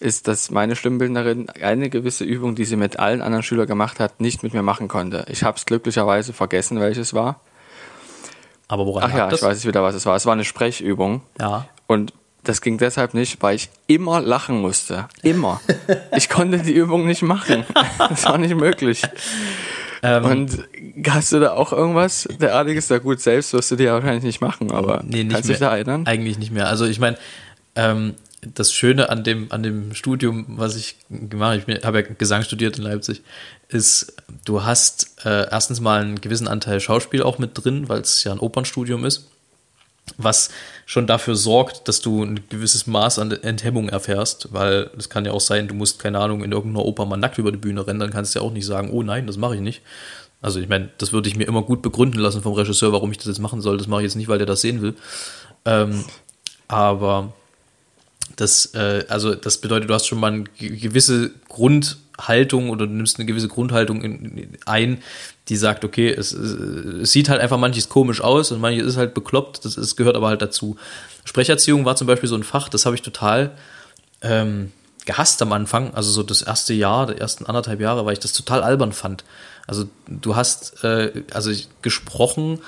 [0.00, 4.20] ist, dass meine Stimmbildnerin eine gewisse Übung, die sie mit allen anderen Schülern gemacht hat,
[4.20, 5.24] nicht mit mir machen konnte.
[5.28, 7.40] Ich habe es glücklicherweise vergessen, welches war.
[8.68, 9.40] Aber woran Ach ja, das?
[9.40, 10.16] ich weiß jetzt wieder, was es war.
[10.16, 11.22] Es war eine Sprechübung.
[11.38, 11.66] Ja.
[11.86, 12.12] Und
[12.44, 15.08] das ging deshalb nicht, weil ich immer lachen musste.
[15.22, 15.60] Immer.
[16.16, 17.64] ich konnte die Übung nicht machen.
[17.98, 19.02] Das war nicht möglich.
[20.02, 20.58] Ähm, und
[21.06, 22.88] hast du da auch irgendwas derartiges?
[22.88, 25.74] Da gut, selbst wirst du dir wahrscheinlich nicht machen, aber nee, kannst du dich da
[25.74, 26.06] erinnern?
[26.06, 26.68] Eigentlich nicht mehr.
[26.68, 27.16] Also ich meine,
[27.76, 32.06] ähm, das Schöne an dem, an dem Studium, was ich gemacht habe, ich habe ja
[32.18, 33.22] Gesang studiert in Leipzig,
[33.68, 38.24] ist, du hast äh, erstens mal einen gewissen Anteil Schauspiel auch mit drin, weil es
[38.24, 39.30] ja ein Opernstudium ist.
[40.16, 40.50] Was
[40.84, 45.32] schon dafür sorgt, dass du ein gewisses Maß an Enthemmung erfährst, weil es kann ja
[45.32, 48.00] auch sein, du musst, keine Ahnung, in irgendeiner Oper mal nackt über die Bühne rennen,
[48.00, 49.82] dann kannst du ja auch nicht sagen, oh nein, das mache ich nicht.
[50.40, 53.18] Also ich meine, das würde ich mir immer gut begründen lassen vom Regisseur, warum ich
[53.18, 53.78] das jetzt machen soll.
[53.78, 54.94] Das mache ich jetzt nicht, weil der das sehen will.
[55.64, 56.04] Ähm,
[56.66, 57.32] aber
[58.36, 61.30] das, äh, also das bedeutet, du hast schon mal eine gewisse
[62.12, 65.02] Grundhaltung oder du nimmst eine gewisse Grundhaltung in, in, ein,
[65.48, 69.14] die sagt, okay, es, es, sieht halt einfach manches komisch aus und manches ist halt
[69.14, 70.76] bekloppt, das ist, gehört aber halt dazu.
[71.24, 73.52] Sprecherziehung war zum Beispiel so ein Fach, das habe ich total
[74.22, 74.72] ähm,
[75.04, 78.32] gehasst am Anfang, also so das erste Jahr, die ersten anderthalb Jahre, weil ich das
[78.32, 79.24] total albern fand.
[79.66, 81.50] Also du hast äh, also
[81.82, 82.60] gesprochen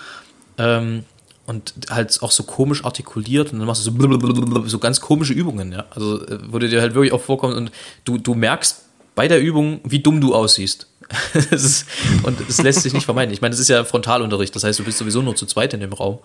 [0.58, 1.04] ähm,
[1.46, 5.72] und halt auch so komisch artikuliert und dann machst du so, so ganz komische Übungen,
[5.72, 5.84] ja.
[5.90, 7.70] Also äh, wo du dir halt wirklich auch vorkommt und
[8.04, 8.83] du, du merkst
[9.14, 10.88] bei der Übung, wie dumm du aussiehst.
[11.50, 11.86] ist,
[12.22, 13.32] und es lässt sich nicht vermeiden.
[13.32, 15.80] Ich meine, es ist ja Frontalunterricht, das heißt, du bist sowieso nur zu zweit in
[15.80, 16.18] dem Raum.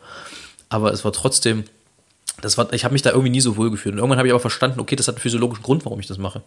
[0.70, 1.66] Aber es war trotzdem,
[2.42, 3.94] das war, ich habe mich da irgendwie nie so wohl gefühlt.
[3.94, 6.18] Und irgendwann habe ich aber verstanden, okay, das hat einen physiologischen Grund, warum ich das
[6.18, 6.44] mache.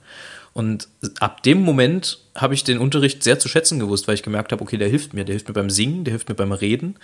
[0.55, 0.89] Und
[1.21, 4.63] ab dem Moment habe ich den Unterricht sehr zu schätzen gewusst, weil ich gemerkt habe,
[4.63, 5.25] okay, der hilft mir.
[5.25, 6.97] Der hilft mir beim Singen, der hilft mir beim Reden.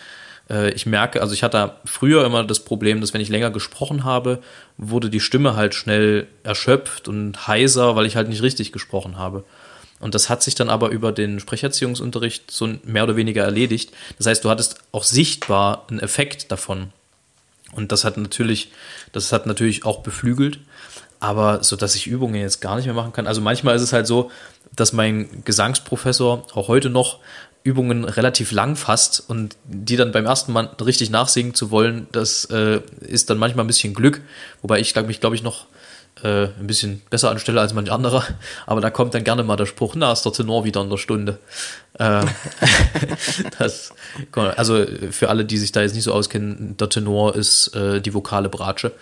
[0.51, 4.05] Äh, ich merke, also ich hatte früher immer das Problem, dass wenn ich länger gesprochen
[4.05, 4.40] habe,
[4.76, 9.44] wurde die Stimme halt schnell erschöpft und heiser, weil ich halt nicht richtig gesprochen habe.
[10.01, 13.92] Und das hat sich dann aber über den Sprecherziehungsunterricht so mehr oder weniger erledigt.
[14.16, 16.92] Das heißt, du hattest auch sichtbar einen Effekt davon.
[17.72, 18.70] Und das hat natürlich,
[19.12, 20.61] das hat natürlich auch beflügelt.
[21.20, 23.26] Aber so, dass ich Übungen jetzt gar nicht mehr machen kann.
[23.26, 24.30] Also manchmal ist es halt so,
[24.76, 27.18] dass mein Gesangsprofessor auch heute noch
[27.68, 32.46] Übungen relativ lang fasst und die dann beim ersten Mal richtig nachsingen zu wollen, das
[32.46, 34.22] äh, ist dann manchmal ein bisschen Glück.
[34.62, 35.66] Wobei ich glaube mich, glaube ich, noch
[36.22, 38.24] äh, ein bisschen besser anstelle als manch anderer.
[38.66, 40.96] Aber da kommt dann gerne mal der Spruch, na, ist der Tenor wieder in der
[40.96, 41.38] Stunde.
[41.98, 42.24] Äh,
[43.58, 43.92] das,
[44.32, 48.14] also für alle, die sich da jetzt nicht so auskennen, der Tenor ist äh, die
[48.14, 48.92] vokale Bratsche.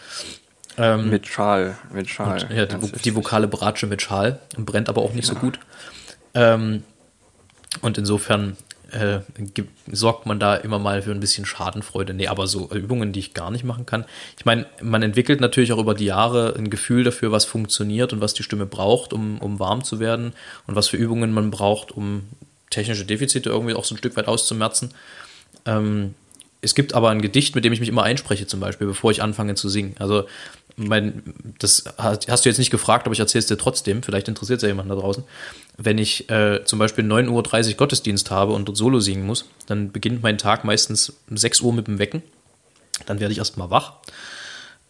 [0.76, 2.42] Ähm, mit Schal, mit Schal.
[2.42, 5.34] Und, ja, die, die, vokale Bratsche mit Schal brennt aber auch nicht ja.
[5.34, 5.60] so gut.
[6.34, 6.82] Ähm,
[7.82, 8.56] und insofern
[8.92, 9.20] äh,
[9.90, 12.14] sorgt man da immer mal für ein bisschen Schadenfreude.
[12.14, 14.04] Nee, aber so Übungen, die ich gar nicht machen kann.
[14.38, 18.20] Ich meine, man entwickelt natürlich auch über die Jahre ein Gefühl dafür, was funktioniert und
[18.20, 20.32] was die Stimme braucht, um, um warm zu werden
[20.66, 22.24] und was für Übungen man braucht, um
[22.70, 24.90] technische Defizite irgendwie auch so ein Stück weit auszumerzen.
[25.64, 26.14] Ähm,
[26.60, 29.22] es gibt aber ein Gedicht, mit dem ich mich immer einspreche, zum Beispiel, bevor ich
[29.22, 29.94] anfange zu singen.
[29.98, 30.26] Also,
[30.76, 31.22] mein,
[31.58, 34.02] das hast du jetzt nicht gefragt, aber ich erzähle es dir trotzdem.
[34.02, 35.24] Vielleicht interessiert es ja jemanden da draußen.
[35.78, 39.90] Wenn ich äh, zum Beispiel 9.30 Uhr Gottesdienst habe und dort Solo singen muss, dann
[39.90, 42.22] beginnt mein Tag meistens um 6 Uhr mit dem Wecken.
[43.06, 43.94] Dann werde ich erstmal wach.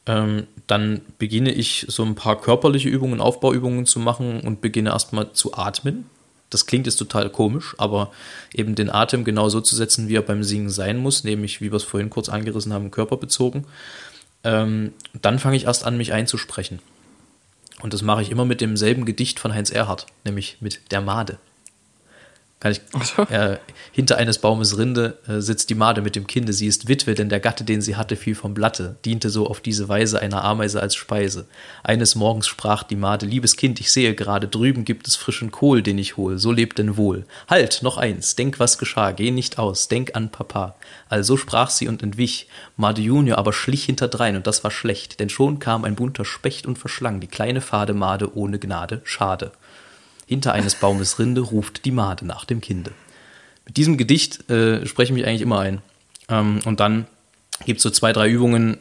[0.07, 5.33] Ähm, dann beginne ich so ein paar körperliche Übungen, Aufbauübungen zu machen und beginne erstmal
[5.33, 6.07] zu atmen
[6.51, 8.13] das klingt jetzt total komisch, aber
[8.55, 11.73] eben den Atem genau so zu setzen, wie er beim Singen sein muss, nämlich, wie
[11.73, 13.65] wir es vorhin kurz angerissen haben, körperbezogen.
[14.47, 16.79] Ähm, dann fange ich erst an, mich einzusprechen.
[17.83, 21.39] Und das mache ich immer mit demselben Gedicht von Heinz Erhardt, nämlich mit der Made.
[22.67, 23.59] Kann ich, äh,
[23.93, 26.53] hinter eines Baumes Rinde äh, sitzt die Made mit dem Kinde.
[26.53, 29.61] Sie ist Witwe, denn der Gatte, den sie hatte, fiel vom Blatte, diente so auf
[29.61, 31.47] diese Weise einer Ameise als Speise.
[31.83, 35.83] Eines Morgens sprach die Made, liebes Kind, ich sehe gerade, drüben gibt es frischen Kohl,
[35.83, 37.25] den ich hol, so lebt denn wohl.
[37.49, 40.75] Halt, noch eins, denk, was geschah, geh nicht aus, denk an Papa.
[41.09, 45.29] Also sprach sie und entwich, Made Junior aber schlich hinterdrein, und das war schlecht, denn
[45.29, 49.53] schon kam ein bunter Specht und verschlang die kleine fade Made ohne Gnade, schade.
[50.27, 52.93] Hinter eines Baumes Rinde ruft die Made nach dem Kinde.
[53.65, 55.83] Mit diesem Gedicht äh, spreche ich mich eigentlich immer ein.
[56.29, 57.07] Ähm, und dann
[57.65, 58.79] gibt es so zwei, drei Übungen,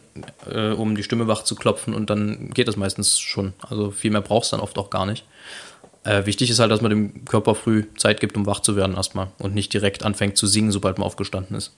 [0.50, 3.54] äh, um die Stimme wach zu klopfen und dann geht das meistens schon.
[3.62, 5.24] Also viel mehr brauchst du dann oft auch gar nicht.
[6.04, 8.96] Äh, wichtig ist halt, dass man dem Körper früh Zeit gibt, um wach zu werden
[8.96, 11.72] erstmal und nicht direkt anfängt zu singen, sobald man aufgestanden ist.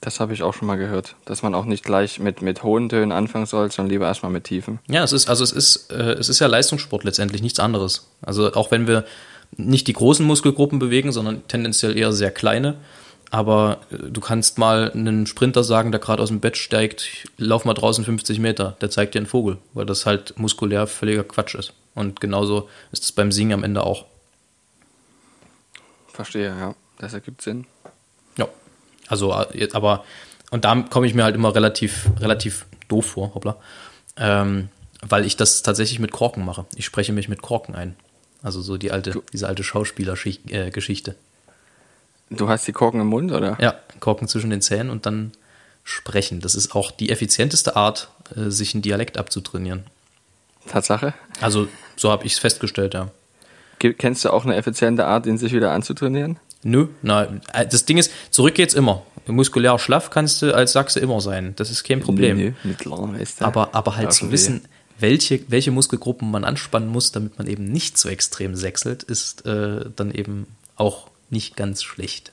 [0.00, 2.88] Das habe ich auch schon mal gehört, dass man auch nicht gleich mit, mit hohen
[2.88, 4.78] Tönen anfangen soll, sondern lieber erstmal mit tiefen.
[4.88, 8.08] Ja, es ist, also es ist, äh, es ist ja Leistungssport letztendlich, nichts anderes.
[8.22, 9.04] Also auch wenn wir
[9.56, 12.76] nicht die großen Muskelgruppen bewegen, sondern tendenziell eher sehr kleine.
[13.30, 17.66] Aber äh, du kannst mal einen Sprinter sagen, der gerade aus dem Bett steigt, lauf
[17.66, 21.54] mal draußen 50 Meter, der zeigt dir einen Vogel, weil das halt muskulär völliger Quatsch
[21.54, 21.74] ist.
[21.94, 24.06] Und genauso ist es beim Singen am Ende auch.
[26.08, 26.74] Verstehe, ja.
[26.98, 27.66] Das ergibt Sinn.
[29.10, 30.04] Also, äh, aber,
[30.50, 33.56] und da komme ich mir halt immer relativ, relativ doof vor, hoppla.
[34.16, 34.68] Ähm,
[35.02, 36.64] weil ich das tatsächlich mit Korken mache.
[36.76, 37.96] Ich spreche mich mit Korken ein.
[38.42, 41.10] Also so die alte, diese alte Schauspielergeschichte.
[41.10, 43.58] Äh, du hast die Korken im Mund, oder?
[43.60, 45.32] Ja, Korken zwischen den Zähnen und dann
[45.84, 46.40] sprechen.
[46.40, 49.84] Das ist auch die effizienteste Art, äh, sich einen Dialekt abzutrainieren.
[50.68, 51.14] Tatsache?
[51.40, 53.10] Also, so habe ich es festgestellt, ja.
[53.78, 56.38] Kennst du auch eine effiziente Art, ihn sich wieder anzutrainieren?
[56.62, 59.02] Nö, na, äh, das Ding ist, zurück geht's immer.
[59.26, 61.54] Muskulär schlaff kannst du als Sachse immer sein.
[61.56, 62.36] Das ist kein Problem.
[62.36, 63.24] Nö, nö.
[63.40, 64.62] Aber, aber halt zu wissen,
[64.98, 69.86] welche, welche Muskelgruppen man anspannen muss, damit man eben nicht so extrem sechselt, ist äh,
[69.94, 70.46] dann eben
[70.76, 72.32] auch nicht ganz schlecht.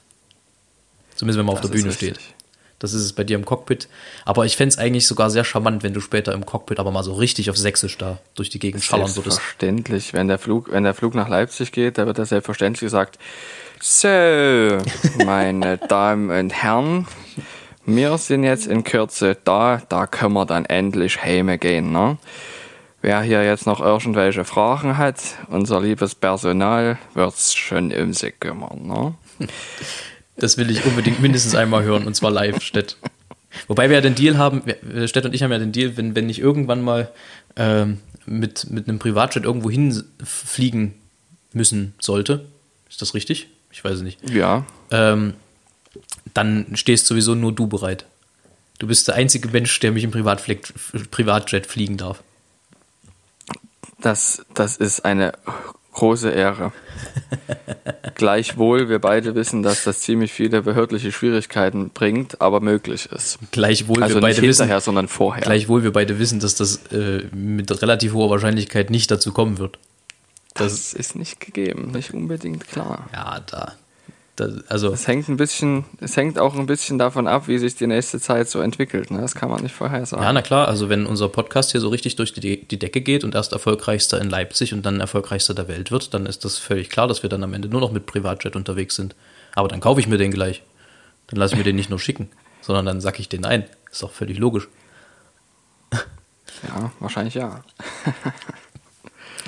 [1.16, 2.18] Zumindest wenn man auf Das der Bühne ist steht.
[2.18, 2.34] richtig.
[2.80, 3.88] Das ist es bei dir im Cockpit.
[4.24, 7.14] Aber ich fänd's eigentlich sogar sehr charmant, wenn du später im Cockpit aber mal so
[7.14, 9.38] richtig auf Sächsisch da durch die Gegend schallern würdest.
[9.38, 13.18] Selbstverständlich, wenn der Flug, wenn der Flug nach Leipzig geht, da wird da selbstverständlich gesagt,
[13.82, 14.08] so,
[15.26, 17.08] meine Damen und Herren,
[17.86, 22.18] wir sind jetzt in Kürze da, da können wir dann endlich heime gehen, ne?
[23.02, 28.88] Wer hier jetzt noch irgendwelche Fragen hat, unser liebes Personal wird's schon um sich kümmern,
[28.88, 29.16] ne?
[30.40, 32.98] Das will ich unbedingt mindestens einmal hören und zwar live, Stett.
[33.68, 36.14] Wobei wir ja den Deal haben, wir- Stett und ich haben ja den Deal, wenn,
[36.16, 37.10] wenn ich irgendwann mal
[37.56, 37.98] ähm,
[38.28, 40.94] mit, mit einem Privatjet irgendwo hinfliegen
[41.54, 42.46] müssen sollte,
[42.88, 43.48] ist das richtig?
[43.72, 44.30] Ich weiß es nicht.
[44.30, 45.34] Ja, Ähm,
[46.34, 48.06] dann stehst sowieso nur du bereit.
[48.80, 50.72] Du bist der einzige Mensch, der mich im Privatflieg,
[51.12, 52.24] Privatjet fliegen darf.
[54.00, 55.34] das, das ist eine
[55.94, 56.72] große Ehre.
[58.16, 63.40] Gleichwohl, wir beide wissen, dass das ziemlich viele behördliche Schwierigkeiten bringt, aber möglich ist.
[63.52, 65.44] Gleichwohl Also wir nicht beide wissen, hinterher, sondern vorher.
[65.44, 69.80] gleichwohl wir beide wissen, dass das äh, mit relativ hoher Wahrscheinlichkeit nicht dazu kommen wird.
[70.58, 73.10] Das ist nicht gegeben, nicht unbedingt klar.
[73.14, 73.74] Ja, da.
[74.36, 77.76] da also, Es hängt ein bisschen, es hängt auch ein bisschen davon ab, wie sich
[77.76, 79.12] die nächste Zeit so entwickelt.
[79.12, 79.22] Ne?
[79.22, 80.24] Das kann man nicht vorhersagen.
[80.24, 83.24] ja, na klar, also wenn unser Podcast hier so richtig durch die, die Decke geht
[83.24, 86.90] und erst erfolgreichster in Leipzig und dann erfolgreichster der Welt wird, dann ist das völlig
[86.90, 89.16] klar, dass wir dann am Ende nur noch mit Privatjet unterwegs sind.
[89.56, 90.64] Aber dann kaufe ich mir den gleich.
[91.28, 92.30] Dann lasse ich mir den nicht nur schicken,
[92.62, 93.66] sondern dann sack ich den ein.
[93.92, 94.68] Ist doch völlig logisch.
[95.92, 97.64] ja, wahrscheinlich ja.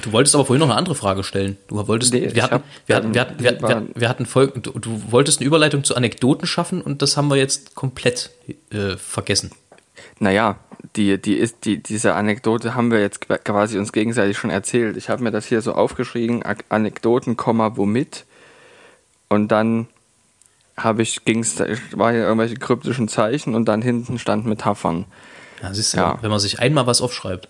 [0.01, 1.57] Du wolltest aber vorhin noch eine andere Frage stellen.
[1.67, 4.09] Du wolltest, Nee, wir, hatten, hab wir, hatten, wir, hatten, wir, hatten, wir, hatten, wir
[4.09, 7.75] hatten Folgen, du, du wolltest eine Überleitung zu Anekdoten schaffen und das haben wir jetzt
[7.75, 8.31] komplett
[8.71, 9.51] äh, vergessen.
[10.19, 10.57] Naja,
[10.95, 14.97] die, die ist, die, diese Anekdote haben wir jetzt quasi uns gegenseitig schon erzählt.
[14.97, 18.25] Ich habe mir das hier so aufgeschrieben, Anekdoten, Komma, womit.
[19.27, 19.87] Und dann
[20.77, 21.59] habe ich, ging's,
[21.91, 25.05] war hier irgendwelche kryptischen Zeichen und dann hinten stand Metaphern.
[25.61, 26.17] Ja, siehst du, Ja.
[26.21, 27.49] wenn man sich einmal was aufschreibt.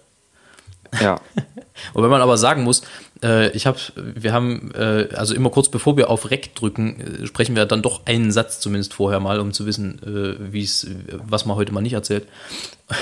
[1.00, 1.20] Ja,
[1.94, 2.82] Und wenn man aber sagen muss,
[3.24, 7.28] äh, ich habe, wir haben, äh, also immer kurz bevor wir auf Rec drücken, äh,
[7.28, 10.88] sprechen wir dann doch einen Satz zumindest vorher mal, um zu wissen, äh, wie es,
[11.08, 12.28] was man heute mal nicht erzählt.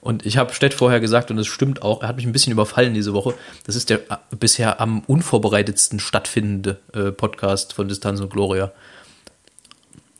[0.00, 2.54] Und ich habe Stett vorher gesagt, und es stimmt auch, er hat mich ein bisschen
[2.54, 3.34] überfallen diese Woche.
[3.66, 8.72] Das ist der äh, bisher am unvorbereitetsten stattfindende äh, Podcast von Distanz und Gloria.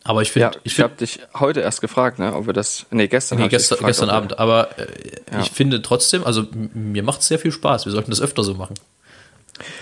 [0.04, 2.86] Aber ich ja finde, ich find- habe dich heute erst gefragt, ne, ob wir das.
[2.90, 3.38] Nee, gestern.
[3.38, 4.38] Nee, ich gestern, gefragt, gestern Abend.
[4.38, 4.86] Aber äh,
[5.32, 5.40] Ja.
[5.40, 7.84] ich finde trotzdem, also mir macht es sehr viel Spaß.
[7.84, 8.74] Wir sollten das öfter so machen.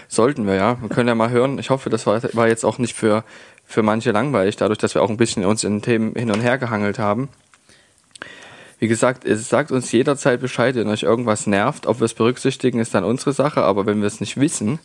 [0.09, 0.81] Sollten wir, ja.
[0.83, 1.59] Wir können ja mal hören.
[1.59, 3.23] Ich hoffe, das war, war jetzt auch nicht für,
[3.65, 6.59] für manche langweilig, dadurch, dass wir auch ein bisschen uns in Themen hin und her
[6.59, 7.29] gehangelt haben.
[8.81, 11.87] Wie gesagt, es sagt uns jederzeit Bescheid, wenn euch irgendwas nervt.
[11.87, 14.79] Ob wir es berücksichtigen, ist dann unsere Sache, aber wenn wir es nicht wissen,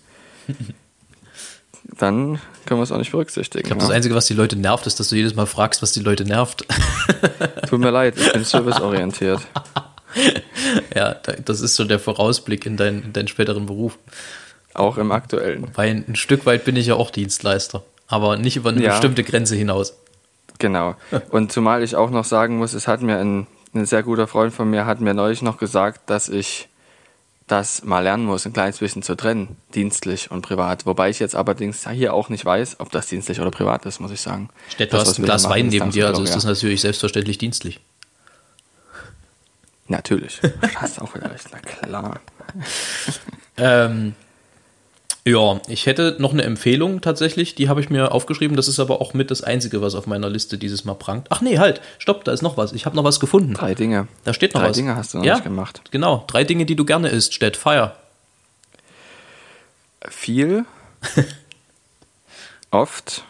[1.98, 3.60] dann können wir es auch nicht berücksichtigen.
[3.64, 3.88] Ich glaube, ja.
[3.88, 6.26] das Einzige, was die Leute nervt, ist, dass du jedes Mal fragst, was die Leute
[6.26, 6.66] nervt.
[7.70, 9.42] Tut mir leid, ich bin serviceorientiert.
[10.96, 13.98] ja, da- das ist so der Vorausblick in, dein, in deinen späteren Beruf.
[14.74, 15.68] Auch im aktuellen.
[15.76, 17.84] Weil ein Stück weit bin ich ja auch Dienstleister.
[18.08, 18.92] Aber nicht über eine Ja.
[18.92, 19.94] bestimmte Grenze hinaus.
[20.60, 20.96] Genau.
[21.30, 24.54] Und zumal ich auch noch sagen muss, es hat mir ein, ein sehr guter Freund
[24.54, 26.70] von mir hat mir neulich noch gesagt, dass ich
[27.48, 30.86] das mal lernen muss, ein kleines bisschen zu trennen, dienstlich und privat.
[30.86, 34.12] Wobei ich jetzt allerdings hier auch nicht weiß, ob das dienstlich oder privat ist, muss
[34.12, 34.50] ich sagen.
[34.70, 37.80] Stett, du Das, hast ein Glas Wein neben dir, also ist das natürlich selbstverständlich dienstlich.
[39.88, 40.40] Natürlich.
[40.76, 42.22] Hast auch wieder recht, na klar.
[43.58, 44.16] Ähm,
[45.26, 48.58] ja, ich hätte noch eine Empfehlung tatsächlich, die habe ich mir aufgeschrieben.
[48.58, 51.28] Das ist aber auch mit das Einzige, was auf meiner Liste dieses Mal prangt.
[51.30, 52.74] Ach nee, halt, stopp, da ist noch was.
[52.74, 53.54] Ich habe noch was gefunden.
[53.54, 54.10] Drei Dinge.
[54.26, 54.76] Da steht noch Drei was.
[54.76, 55.82] Dinge hast du noch ja, nicht gemacht.
[55.92, 57.34] Genau, drei Dinge, die du gerne isst.
[57.34, 57.96] Stedt, Feier.
[60.10, 60.66] Viel,
[62.72, 63.24] oft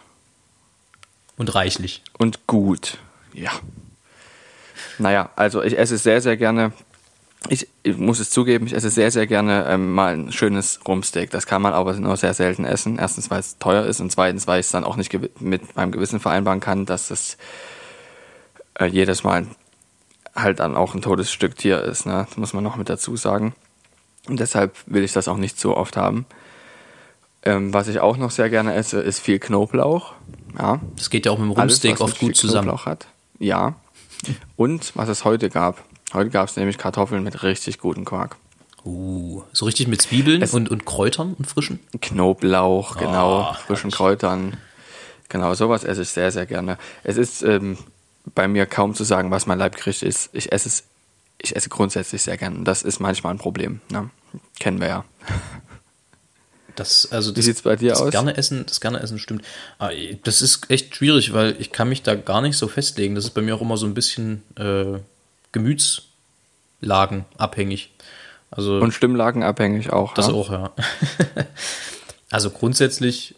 [1.36, 2.02] Und reichlich.
[2.18, 2.98] und gut.
[3.32, 3.52] Ja.
[4.98, 6.72] Naja, also ich esse sehr, sehr gerne.
[7.48, 11.30] Ich, ich muss es zugeben, ich esse sehr, sehr gerne ähm, mal ein schönes Rumsteak.
[11.30, 12.98] Das kann man aber nur sehr selten essen.
[12.98, 15.92] Erstens, weil es teuer ist und zweitens, weil ich es dann auch nicht mit meinem
[15.92, 17.36] Gewissen vereinbaren kann, dass es
[18.78, 19.46] äh, jedes Mal
[20.34, 22.06] halt dann auch ein totes Stück Tier ist.
[22.06, 22.26] Ne?
[22.28, 23.54] Das muss man noch mit dazu sagen.
[24.26, 26.26] Und deshalb will ich das auch nicht so oft haben.
[27.42, 30.14] Ähm, was ich auch noch sehr gerne esse, ist viel Knoblauch.
[30.58, 32.68] Ja, Das geht ja auch mit dem alles, Rumsteak was oft gut zusammen.
[32.68, 33.06] Knoblauch hat.
[33.38, 33.74] Ja.
[34.56, 35.84] Und was es heute gab.
[36.14, 38.36] Heute gab es nämlich Kartoffeln mit richtig gutem Quark.
[38.84, 41.80] Uh, so richtig mit Zwiebeln Es- und, und Kräutern und frischen?
[42.00, 44.56] Knoblauch, genau, Ah, frischen Kräutern.
[45.28, 46.78] Genau, sowas esse ich sehr, sehr gerne.
[47.02, 47.78] Es ist ähm,
[48.34, 50.30] bei mir kaum zu sagen, was mein Leibgericht ist.
[50.32, 50.84] Ich esse es,
[51.40, 52.62] ich esse grundsätzlich sehr gerne.
[52.62, 53.80] Das ist manchmal ein Problem.
[53.90, 54.10] Ne?
[54.60, 55.04] Kennen wir ja.
[56.76, 58.10] Das, also das, Wie sieht's bei dir das aus?
[58.10, 59.44] Gerne essen, das gerne essen stimmt.
[59.78, 59.92] Aber
[60.24, 63.14] das ist echt schwierig, weil ich kann mich da gar nicht so festlegen.
[63.14, 64.98] Das ist bei mir auch immer so ein bisschen äh,
[65.54, 67.90] Gemütslagen abhängig.
[68.50, 70.14] Also Und stimmlagenabhängig auch.
[70.14, 70.32] das ja?
[70.34, 70.72] auch, ja.
[72.30, 73.34] also grundsätzlich,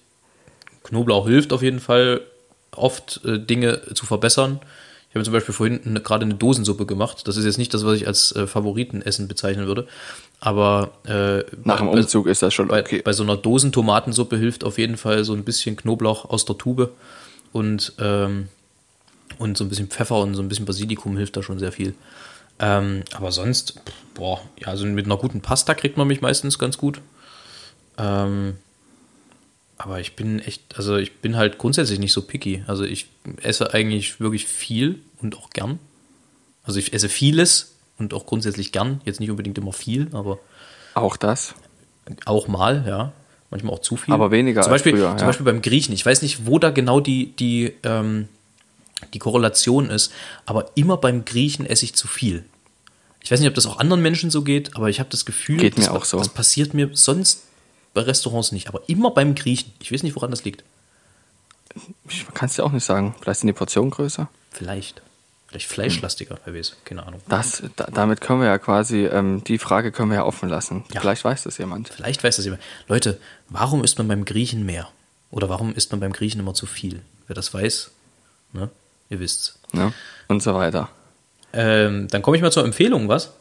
[0.85, 2.21] Knoblauch hilft auf jeden Fall
[2.73, 4.61] oft äh, Dinge zu verbessern.
[5.09, 7.27] Ich habe zum Beispiel vorhin eine, gerade eine Dosensuppe gemacht.
[7.27, 9.87] Das ist jetzt nicht das, was ich als äh, Favoritenessen bezeichnen würde.
[10.41, 13.01] Aber äh, Nach dem bei- Umzug ist das schon bei, okay.
[13.03, 16.91] bei so einer Dosentomatensuppe hilft auf jeden Fall so ein bisschen Knoblauch aus der Tube
[17.53, 18.49] und, ähm,
[19.39, 21.95] und so ein bisschen Pfeffer und so ein bisschen Basilikum hilft da schon sehr viel.
[22.59, 23.81] Ähm, aber sonst,
[24.15, 27.01] boah, ja, also mit einer guten Pasta kriegt man mich meistens ganz gut.
[27.99, 28.55] Ähm,
[29.79, 32.65] aber ich bin echt, also ich bin halt grundsätzlich nicht so picky.
[32.67, 33.09] Also ich
[33.43, 35.79] esse eigentlich wirklich viel und auch gern.
[36.65, 39.01] Also ich esse vieles und auch grundsätzlich gern.
[39.05, 40.39] Jetzt nicht unbedingt immer viel, aber
[40.95, 41.55] Auch das.
[42.25, 43.13] auch mal, ja.
[43.51, 44.13] Manchmal auch zu viel.
[44.13, 45.27] Aber weniger zum als Beispiel, früher, Zum ja.
[45.27, 45.95] Beispiel beim Griechen.
[45.95, 48.29] Ich weiß nicht, wo da genau die, die, ähm,
[49.15, 50.13] die Korrelation ist,
[50.47, 52.45] aber immer beim Griechen esse ich zu viel.
[53.23, 55.59] Ich weiß nicht, ob das auch anderen Menschen so geht, aber ich habe das Gefühl,
[55.59, 56.19] Geht mir das, auch so.
[56.19, 57.43] das passiert mir sonst
[57.93, 59.73] bei Restaurants nicht, aber immer beim Griechen.
[59.81, 60.65] Ich weiß nicht, woran das liegt.
[62.09, 63.15] Ich kann es dir auch nicht sagen.
[63.21, 64.29] Vielleicht sind die Portionen größer.
[64.51, 65.03] Vielleicht.
[65.49, 66.77] Vielleicht fleischlastiger, wer weiß.
[66.85, 67.21] Keine Ahnung.
[67.29, 70.85] Das, da, damit können wir ja quasi, ähm, die Frage können wir ja offen lassen.
[70.93, 71.01] Ja.
[71.01, 71.89] Vielleicht weiß das jemand.
[71.89, 72.63] Vielleicht weiß das jemand.
[72.89, 74.89] Leute, warum isst man beim Griechen mehr?
[75.31, 77.03] Oder warum isst man beim Griechen immer zu viel?
[77.27, 77.91] Wer das weiß,
[78.53, 78.71] ne?
[79.11, 79.59] Ihr wisst's.
[79.73, 79.93] Ne?
[80.29, 80.89] Und so weiter.
[81.53, 83.33] Ähm, dann komme ich mal zur Empfehlung, was?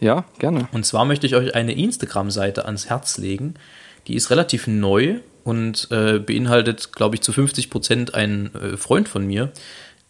[0.00, 0.68] Ja, gerne.
[0.72, 3.54] Und zwar möchte ich euch eine Instagram-Seite ans Herz legen.
[4.06, 9.08] Die ist relativ neu und äh, beinhaltet, glaube ich, zu 50 Prozent einen äh, Freund
[9.08, 9.52] von mir.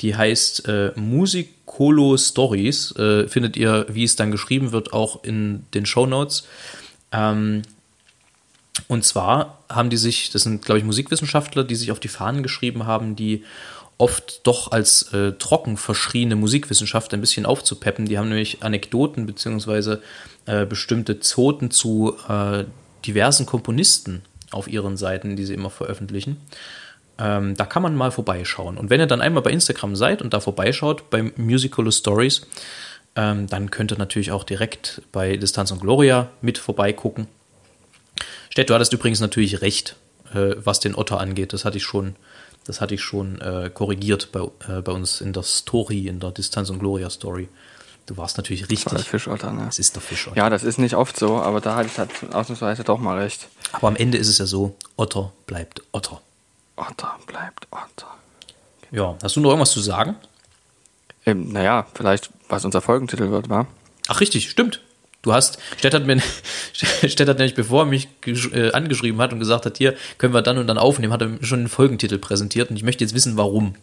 [0.01, 2.95] Die heißt äh, Musicolo Stories.
[2.97, 6.47] Äh, findet ihr, wie es dann geschrieben wird, auch in den Show Notes.
[7.13, 7.63] Ähm,
[8.89, 12.43] und zwar haben die sich, das sind, glaube ich, Musikwissenschaftler, die sich auf die Fahnen
[12.43, 13.45] geschrieben haben, die
[13.99, 18.07] oft doch als äh, trocken verschriene Musikwissenschaft ein bisschen aufzupeppen.
[18.07, 20.03] Die haben nämlich Anekdoten beziehungsweise
[20.45, 22.65] äh, bestimmte Zoten zu äh,
[23.07, 26.39] diversen Komponisten auf ihren Seiten, die sie immer veröffentlichen.
[27.19, 28.77] Ähm, da kann man mal vorbeischauen.
[28.77, 32.43] Und wenn ihr dann einmal bei Instagram seid und da vorbeischaut, bei Musical Stories,
[33.15, 37.27] ähm, dann könnt ihr natürlich auch direkt bei Distanz und Gloria mit vorbeigucken.
[38.51, 39.97] Stett, du hattest übrigens natürlich recht,
[40.35, 41.55] äh, was den Otter angeht.
[41.55, 42.17] Das hatte ich schon,
[42.67, 46.33] das hatte ich schon äh, korrigiert bei, äh, bei uns in der Story, in der
[46.33, 47.49] Distanz und Gloria Story.
[48.07, 49.09] Du warst natürlich Das richtig.
[49.09, 49.67] Fischotter, ne?
[49.69, 50.37] Es ist der Fischotter.
[50.37, 53.49] Ja, das ist nicht oft so, aber da hatte ich halt ausnahmsweise doch mal recht.
[53.73, 56.21] Aber am Ende ist es ja so, Otter bleibt Otter.
[56.77, 58.15] Otter bleibt Otter.
[58.93, 60.15] Ja, hast du noch irgendwas zu sagen?
[61.25, 63.67] Ähm, naja, vielleicht, was unser Folgentitel wird, war.
[64.07, 64.81] Ach, richtig, stimmt.
[65.27, 66.21] Du hast, Stett hat mir,
[66.73, 68.09] Stett hat nämlich, bevor er mich
[68.53, 71.31] äh, angeschrieben hat und gesagt hat, hier können wir dann und dann aufnehmen, hat er
[71.41, 73.75] schon einen Folgentitel präsentiert und ich möchte jetzt wissen, warum.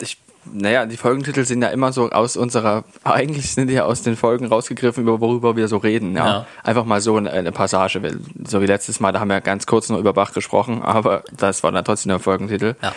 [0.00, 0.16] Ich,
[0.50, 4.16] naja, die Folgentitel sind ja immer so aus unserer, eigentlich sind die ja aus den
[4.16, 6.16] Folgen rausgegriffen, über worüber wir so reden.
[6.16, 6.26] Ja.
[6.26, 6.46] Ja.
[6.62, 8.00] Einfach mal so eine, eine Passage.
[8.42, 11.62] So wie letztes Mal, da haben wir ganz kurz nur über Bach gesprochen, aber das
[11.62, 12.74] war dann trotzdem der Folgentitel.
[12.80, 12.94] Ja.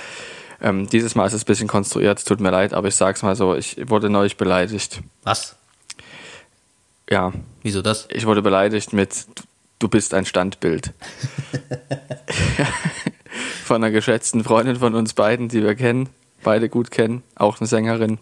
[0.61, 3.23] Ähm, dieses Mal ist es ein bisschen konstruiert, es tut mir leid, aber ich sag's
[3.23, 5.01] mal so, ich wurde neulich beleidigt.
[5.23, 5.58] Was?
[7.09, 7.33] Ja,
[7.63, 8.07] Wieso das?
[8.11, 9.25] ich wurde beleidigt mit
[9.79, 10.93] Du bist ein Standbild.
[13.63, 16.09] von einer geschätzten Freundin von uns beiden, die wir kennen,
[16.43, 18.19] beide gut kennen, auch eine Sängerin,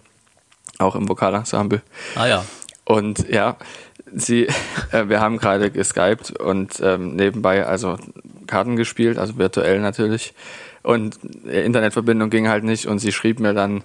[0.78, 1.82] auch im Vokalensemble.
[2.16, 2.46] Ah ja.
[2.86, 3.58] Und ja,
[4.14, 4.48] sie,
[4.92, 7.98] äh, wir haben gerade geskypt und ähm, nebenbei also
[8.46, 10.34] Karten gespielt, also virtuell natürlich.
[10.84, 11.18] Und
[11.48, 13.84] äh, Internetverbindung ging halt nicht und sie schrieb mir dann,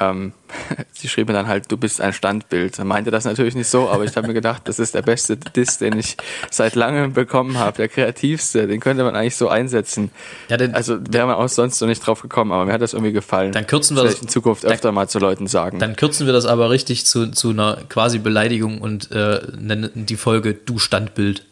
[0.00, 0.32] ähm,
[0.92, 2.78] sie schrieb mir dann halt, du bist ein Standbild.
[2.78, 5.36] Er meinte das natürlich nicht so, aber ich habe mir gedacht, das ist der beste
[5.36, 6.16] Diss, den ich
[6.50, 10.10] seit langem bekommen habe, der kreativste, den könnte man eigentlich so einsetzen.
[10.48, 12.92] Ja, denn- also wäre man auch sonst so nicht drauf gekommen, aber mir hat das
[12.94, 13.52] irgendwie gefallen.
[13.52, 14.14] Dann kürzen wir das.
[14.14, 15.78] das- in Zukunft dann- öfter mal zu Leuten sagen.
[15.78, 20.16] Dann kürzen wir das aber richtig zu, zu einer quasi Beleidigung und äh, nennen die
[20.16, 21.44] Folge Du Standbild.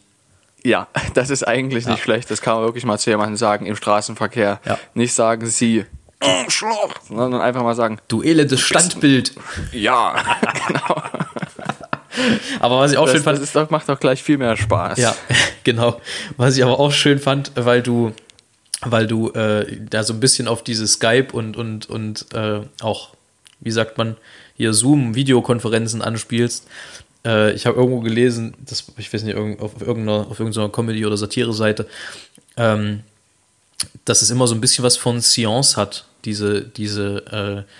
[0.63, 2.03] Ja, das ist eigentlich nicht Ja.
[2.03, 2.31] schlecht.
[2.31, 4.59] Das kann man wirklich mal zu jemandem sagen im Straßenverkehr.
[4.65, 4.79] Ja.
[4.95, 5.85] Nicht sagen sie,
[6.49, 9.33] Schloch, sondern einfach mal sagen, Du elendes Standbild.
[9.71, 10.15] ja,
[10.67, 11.01] genau.
[12.59, 14.57] Aber was ich auch Das, schön das fand, ist doch, macht doch gleich viel mehr
[14.57, 14.97] Spaß.
[14.97, 15.15] Ja,
[15.63, 16.01] genau.
[16.37, 18.11] Was ich aber auch schön fand, weil du,
[18.81, 23.11] weil du äh, da so ein bisschen auf diese Skype und, und, und äh, auch,
[23.59, 24.17] wie sagt man,
[24.55, 26.67] hier Zoom-Videokonferenzen anspielst.
[27.23, 31.05] Äh, ich habe irgendwo gelesen, das, ich weiß nicht, irgend- auf irgendeiner, auf irgendeiner Comedy-
[31.05, 31.87] oder Satire-Seite,
[32.57, 33.01] ähm,
[34.05, 37.71] dass es immer so ein bisschen was von Science hat, diese, diese, äh,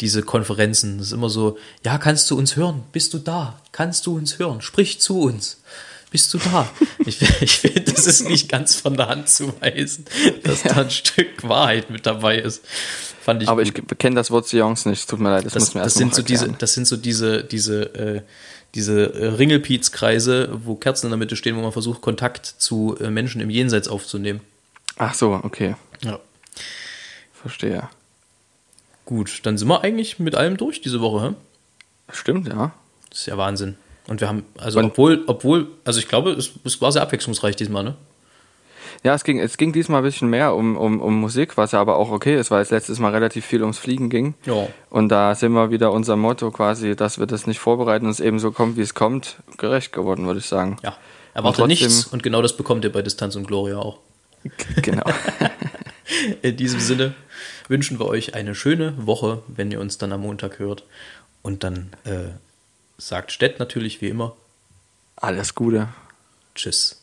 [0.00, 0.98] diese Konferenzen.
[1.00, 2.82] Es ist immer so, ja, kannst du uns hören?
[2.92, 3.58] Bist du da?
[3.72, 4.60] Kannst du uns hören?
[4.60, 5.62] Sprich zu uns.
[6.10, 6.68] Bist du da?
[7.06, 10.04] ich ich finde, das ist nicht ganz von der Hand zu weisen,
[10.42, 10.74] dass ja.
[10.74, 12.64] da ein Stück Wahrheit mit dabei ist.
[13.22, 13.78] Fand ich Aber gut.
[13.90, 16.14] ich kenne das Wort Seance nicht, tut mir leid, das, das muss mir das sind
[16.14, 18.22] so diese, Das sind so diese, diese, äh,
[18.74, 23.10] diese äh, Ringelpiez-Kreise, wo Kerzen in der Mitte stehen, wo man versucht, Kontakt zu äh,
[23.10, 24.40] Menschen im Jenseits aufzunehmen.
[24.98, 25.76] Ach so, okay.
[26.02, 26.18] Ja.
[27.32, 27.88] Verstehe.
[29.04, 31.30] Gut, dann sind wir eigentlich mit allem durch diese Woche.
[31.30, 31.34] Hä?
[32.12, 32.72] Stimmt, ja.
[33.08, 33.76] Das ist ja Wahnsinn.
[34.06, 37.56] Und wir haben, also Und obwohl, obwohl, also ich glaube, es, es war sehr abwechslungsreich
[37.56, 37.94] diesmal, ne?
[39.04, 41.80] Ja, es ging, es ging diesmal ein bisschen mehr um, um, um Musik, was ja
[41.80, 44.34] aber auch okay ist, weil es letztes Mal relativ viel ums Fliegen ging.
[44.44, 44.66] Ja.
[44.90, 48.20] Und da sind wir wieder unser Motto quasi, dass wir das nicht vorbereiten und es
[48.20, 50.78] eben so kommt, wie es kommt, gerecht geworden, würde ich sagen.
[50.82, 50.96] Ja,
[51.34, 53.98] erwartet nichts und genau das bekommt ihr bei Distanz und Gloria auch.
[54.82, 55.04] Genau.
[56.42, 57.14] In diesem Sinne
[57.68, 60.84] wünschen wir euch eine schöne Woche, wenn ihr uns dann am Montag hört.
[61.42, 62.30] Und dann äh,
[62.96, 64.36] sagt Stett natürlich wie immer.
[65.16, 65.88] Alles Gute.
[66.54, 67.00] Tschüss.